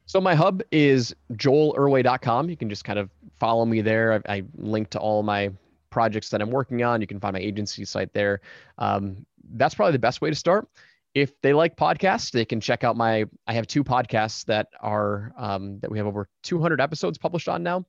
So 0.10 0.20
my 0.20 0.34
hub 0.34 0.64
is 0.72 1.16
joelerway.com. 1.34 2.50
You 2.50 2.58
can 2.58 2.68
just 2.68 2.84
kind 2.84 2.98
of 2.98 3.12
follow 3.40 3.64
me 3.64 3.82
there. 3.82 4.24
I, 4.28 4.38
I, 4.38 4.44
link 4.58 4.90
to 4.90 5.00
all 5.00 5.22
my 5.22 5.52
projects 5.92 6.30
that 6.30 6.42
I'm 6.42 6.50
working 6.50 6.82
on. 6.82 7.00
You 7.00 7.06
can 7.06 7.20
find 7.20 7.34
my 7.34 7.40
agency 7.40 7.86
site 7.86 8.12
there. 8.12 8.42
Um, 8.80 9.24
that's 9.54 9.76
probably 9.76 9.92
the 9.92 10.00
best 10.00 10.20
way 10.20 10.32
to 10.32 10.36
start. 10.36 10.68
If 11.14 11.40
they 11.42 11.54
like 11.54 11.76
podcasts, 11.76 12.32
they 12.32 12.44
can 12.44 12.60
check 12.60 12.84
out 12.84 12.98
my. 12.98 13.26
I 13.46 13.54
have 13.54 13.68
two 13.68 13.84
podcasts 13.84 14.46
that 14.46 14.70
are 14.82 15.32
um, 15.38 15.78
that 15.82 15.92
we 15.92 16.00
have 16.00 16.08
over 16.08 16.28
200 16.42 16.82
episodes 16.82 17.20
published 17.20 17.48
on 17.48 17.62
now. 17.62 17.86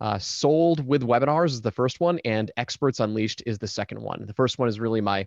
Uh, 0.00 0.16
Sold 0.20 0.86
with 0.86 1.02
webinars 1.02 1.50
is 1.50 1.60
the 1.60 1.72
first 1.72 1.98
one, 1.98 2.20
and 2.24 2.52
Experts 2.56 3.00
Unleashed 3.00 3.42
is 3.46 3.58
the 3.58 3.66
second 3.66 4.00
one. 4.00 4.26
The 4.26 4.34
first 4.34 4.60
one 4.60 4.68
is 4.68 4.78
really 4.78 5.00
my 5.00 5.26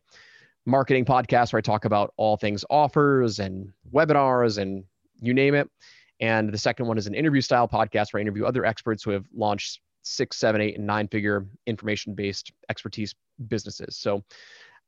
marketing 0.66 1.04
podcast 1.04 1.52
where 1.52 1.58
I 1.58 1.62
talk 1.62 1.84
about 1.84 2.14
all 2.16 2.38
things 2.38 2.64
offers 2.70 3.40
and 3.40 3.74
webinars 3.94 4.60
and 4.60 4.86
you 5.20 5.34
name 5.34 5.54
it. 5.54 5.70
And 6.20 6.52
the 6.52 6.58
second 6.58 6.88
one 6.88 6.98
is 6.98 7.08
an 7.08 7.14
interview 7.14 7.42
style 7.42 7.68
podcast 7.68 8.12
where 8.12 8.20
I 8.20 8.22
interview 8.22 8.46
other 8.46 8.66
experts 8.66 9.04
who 9.04 9.12
have 9.12 9.26
launched 9.36 9.82
six, 10.04 10.38
seven, 10.38 10.62
eight, 10.62 10.78
and 10.78 10.88
nine 10.88 11.08
figure 11.08 11.46
information 11.66 12.16
based 12.16 12.52
expertise 12.70 13.14
businesses. 13.48 13.98
So 13.98 14.24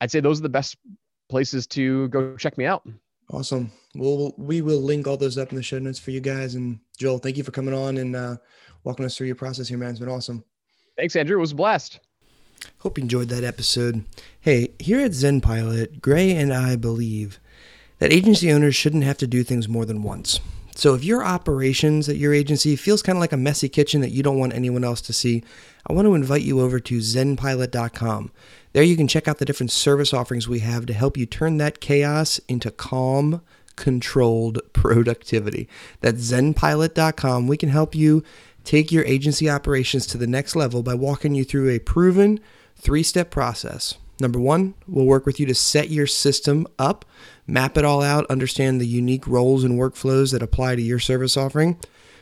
I'd 0.01 0.11
say 0.11 0.19
those 0.19 0.39
are 0.39 0.43
the 0.43 0.49
best 0.49 0.77
places 1.29 1.67
to 1.67 2.07
go 2.09 2.35
check 2.35 2.57
me 2.57 2.65
out. 2.65 2.87
Awesome. 3.31 3.71
Well, 3.93 4.33
we 4.37 4.61
will 4.61 4.81
link 4.81 5.05
all 5.05 5.17
those 5.17 5.37
up 5.37 5.51
in 5.51 5.55
the 5.55 5.63
show 5.63 5.77
notes 5.77 5.99
for 5.99 6.11
you 6.11 6.19
guys. 6.19 6.55
And 6.55 6.79
Joel, 6.97 7.19
thank 7.19 7.37
you 7.37 7.43
for 7.43 7.51
coming 7.51 7.75
on 7.75 7.97
and 7.97 8.15
uh, 8.15 8.37
walking 8.83 9.05
us 9.05 9.15
through 9.15 9.27
your 9.27 9.35
process 9.35 9.67
here, 9.67 9.77
man. 9.77 9.91
It's 9.91 9.99
been 9.99 10.09
awesome. 10.09 10.43
Thanks, 10.97 11.15
Andrew. 11.15 11.37
It 11.37 11.41
was 11.41 11.51
a 11.51 11.55
blast. 11.55 11.99
Hope 12.79 12.97
you 12.97 13.03
enjoyed 13.03 13.29
that 13.29 13.43
episode. 13.43 14.03
Hey, 14.41 14.69
here 14.79 14.99
at 14.99 15.13
Zen 15.13 15.41
Pilot, 15.41 16.01
Gray 16.01 16.31
and 16.31 16.53
I 16.53 16.75
believe 16.75 17.39
that 17.99 18.11
agency 18.11 18.51
owners 18.51 18.75
shouldn't 18.75 19.03
have 19.03 19.17
to 19.19 19.27
do 19.27 19.43
things 19.43 19.69
more 19.69 19.85
than 19.85 20.03
once. 20.03 20.39
So 20.79 20.93
if 20.93 21.03
your 21.03 21.25
operations 21.25 22.07
at 22.07 22.15
your 22.15 22.33
agency 22.33 22.77
feels 22.77 23.01
kind 23.01 23.17
of 23.17 23.19
like 23.19 23.33
a 23.33 23.37
messy 23.37 23.67
kitchen 23.67 23.99
that 23.99 24.11
you 24.11 24.23
don't 24.23 24.39
want 24.39 24.53
anyone 24.53 24.85
else 24.85 25.01
to 25.01 25.11
see, 25.11 25.43
I 25.85 25.91
want 25.91 26.05
to 26.05 26.15
invite 26.15 26.43
you 26.43 26.61
over 26.61 26.79
to 26.79 26.99
zenpilot.com. 26.99 28.31
There 28.71 28.83
you 28.83 28.95
can 28.95 29.09
check 29.09 29.27
out 29.27 29.39
the 29.39 29.45
different 29.45 29.73
service 29.73 30.13
offerings 30.13 30.47
we 30.47 30.59
have 30.59 30.85
to 30.85 30.93
help 30.93 31.17
you 31.17 31.25
turn 31.25 31.57
that 31.57 31.81
chaos 31.81 32.39
into 32.47 32.71
calm, 32.71 33.41
controlled 33.75 34.61
productivity. 34.71 35.67
That's 35.99 36.31
zenpilot.com. 36.31 37.47
We 37.47 37.57
can 37.57 37.67
help 37.67 37.93
you 37.93 38.23
take 38.63 38.89
your 38.89 39.03
agency 39.03 39.49
operations 39.49 40.07
to 40.07 40.17
the 40.17 40.27
next 40.27 40.55
level 40.55 40.81
by 40.81 40.93
walking 40.93 41.35
you 41.35 41.43
through 41.43 41.71
a 41.71 41.79
proven 41.79 42.39
three 42.77 43.03
step 43.03 43.31
process. 43.31 43.95
Number 44.19 44.39
one, 44.39 44.73
we'll 44.87 45.05
work 45.05 45.25
with 45.25 45.39
you 45.39 45.45
to 45.45 45.55
set 45.55 45.89
your 45.89 46.07
system 46.07 46.67
up, 46.77 47.05
map 47.47 47.77
it 47.77 47.85
all 47.85 48.01
out, 48.01 48.25
understand 48.29 48.81
the 48.81 48.87
unique 48.87 49.25
roles 49.27 49.63
and 49.63 49.79
workflows 49.79 50.31
that 50.33 50.43
apply 50.43 50.75
to 50.75 50.81
your 50.81 50.99
service 50.99 51.37
offering. 51.37 51.79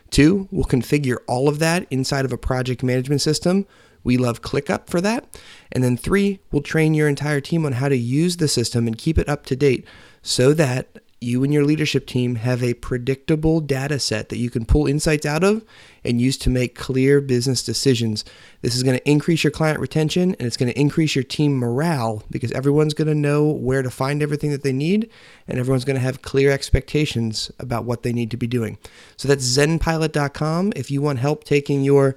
Two, 0.09 0.47
we'll 0.51 0.65
configure 0.65 1.17
all 1.27 1.49
of 1.49 1.59
that 1.59 1.87
inside 1.89 2.25
of 2.25 2.31
a 2.31 2.37
project 2.37 2.83
management 2.83 3.21
system. 3.21 3.65
We 4.03 4.15
love 4.17 4.41
ClickUp 4.41 4.87
for 4.87 5.01
that. 5.01 5.39
And 5.71 5.83
then 5.83 5.97
three, 5.97 6.39
we'll 6.51 6.61
train 6.61 6.93
your 6.93 7.09
entire 7.09 7.41
team 7.41 7.65
on 7.65 7.73
how 7.73 7.89
to 7.89 7.97
use 7.97 8.37
the 8.37 8.47
system 8.47 8.87
and 8.87 8.97
keep 8.97 9.17
it 9.17 9.27
up 9.27 9.45
to 9.47 9.55
date 9.55 9.85
so 10.21 10.53
that 10.53 10.99
you 11.19 11.43
and 11.43 11.51
your 11.51 11.63
leadership 11.63 12.05
team 12.05 12.35
have 12.35 12.61
a 12.61 12.75
predictable 12.75 13.59
data 13.59 13.97
set 13.99 14.29
that 14.29 14.37
you 14.37 14.51
can 14.51 14.65
pull 14.65 14.85
insights 14.85 15.25
out 15.25 15.43
of 15.43 15.65
and 16.03 16.21
use 16.21 16.37
to 16.37 16.49
make 16.49 16.75
clear 16.75 17.19
business 17.19 17.63
decisions. 17.63 18.23
This 18.61 18.75
is 18.75 18.83
going 18.83 18.97
to 18.97 19.09
increase 19.09 19.43
your 19.43 19.51
client 19.51 19.79
retention 19.79 20.35
and 20.35 20.41
it's 20.41 20.57
going 20.57 20.71
to 20.71 20.79
increase 20.79 21.15
your 21.15 21.23
team 21.23 21.57
morale 21.57 22.23
because 22.29 22.51
everyone's 22.51 22.93
going 22.93 23.07
to 23.07 23.15
know 23.15 23.45
where 23.45 23.81
to 23.81 23.89
find 23.89 24.21
everything 24.21 24.51
that 24.51 24.61
they 24.61 24.71
need 24.71 25.09
and 25.47 25.57
everyone's 25.57 25.85
going 25.85 25.95
to 25.95 26.01
have 26.01 26.21
clear 26.21 26.51
expectations 26.51 27.51
about 27.59 27.83
what 27.83 28.03
they 28.03 28.13
need 28.13 28.29
to 28.31 28.37
be 28.37 28.47
doing. 28.47 28.77
So 29.17 29.27
that's 29.27 29.43
zenpilot.com 29.43 30.73
if 30.75 30.91
you 30.91 31.01
want 31.01 31.17
help 31.17 31.43
taking 31.43 31.83
your 31.83 32.15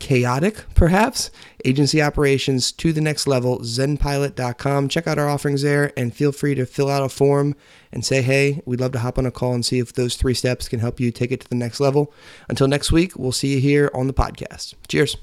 chaotic, 0.00 0.64
perhaps, 0.74 1.30
agency 1.64 2.02
operations 2.02 2.72
to 2.72 2.92
the 2.92 3.00
next 3.00 3.28
level, 3.28 3.60
zenpilot.com. 3.60 4.88
Check 4.88 5.06
out 5.06 5.18
our 5.18 5.28
offerings 5.28 5.62
there 5.62 5.92
and 5.96 6.12
feel 6.12 6.32
free 6.32 6.56
to 6.56 6.66
fill 6.66 6.90
out 6.90 7.04
a 7.04 7.08
form 7.08 7.54
and 7.92 8.04
say, 8.04 8.22
hey, 8.22 8.62
we'd 8.64 8.80
love 8.80 8.92
to 8.92 8.98
hop 9.00 9.18
on 9.18 9.26
a 9.26 9.30
call 9.30 9.54
and 9.54 9.64
see 9.64 9.78
if 9.78 9.92
those 9.92 10.16
three 10.16 10.34
steps 10.34 10.68
can 10.68 10.80
help 10.80 11.00
you 11.00 11.10
take 11.10 11.32
it 11.32 11.40
to 11.40 11.48
the 11.48 11.54
next 11.54 11.80
level. 11.80 12.12
Until 12.48 12.68
next 12.68 12.92
week, 12.92 13.16
we'll 13.16 13.32
see 13.32 13.54
you 13.54 13.60
here 13.60 13.90
on 13.94 14.06
the 14.06 14.14
podcast. 14.14 14.74
Cheers. 14.88 15.16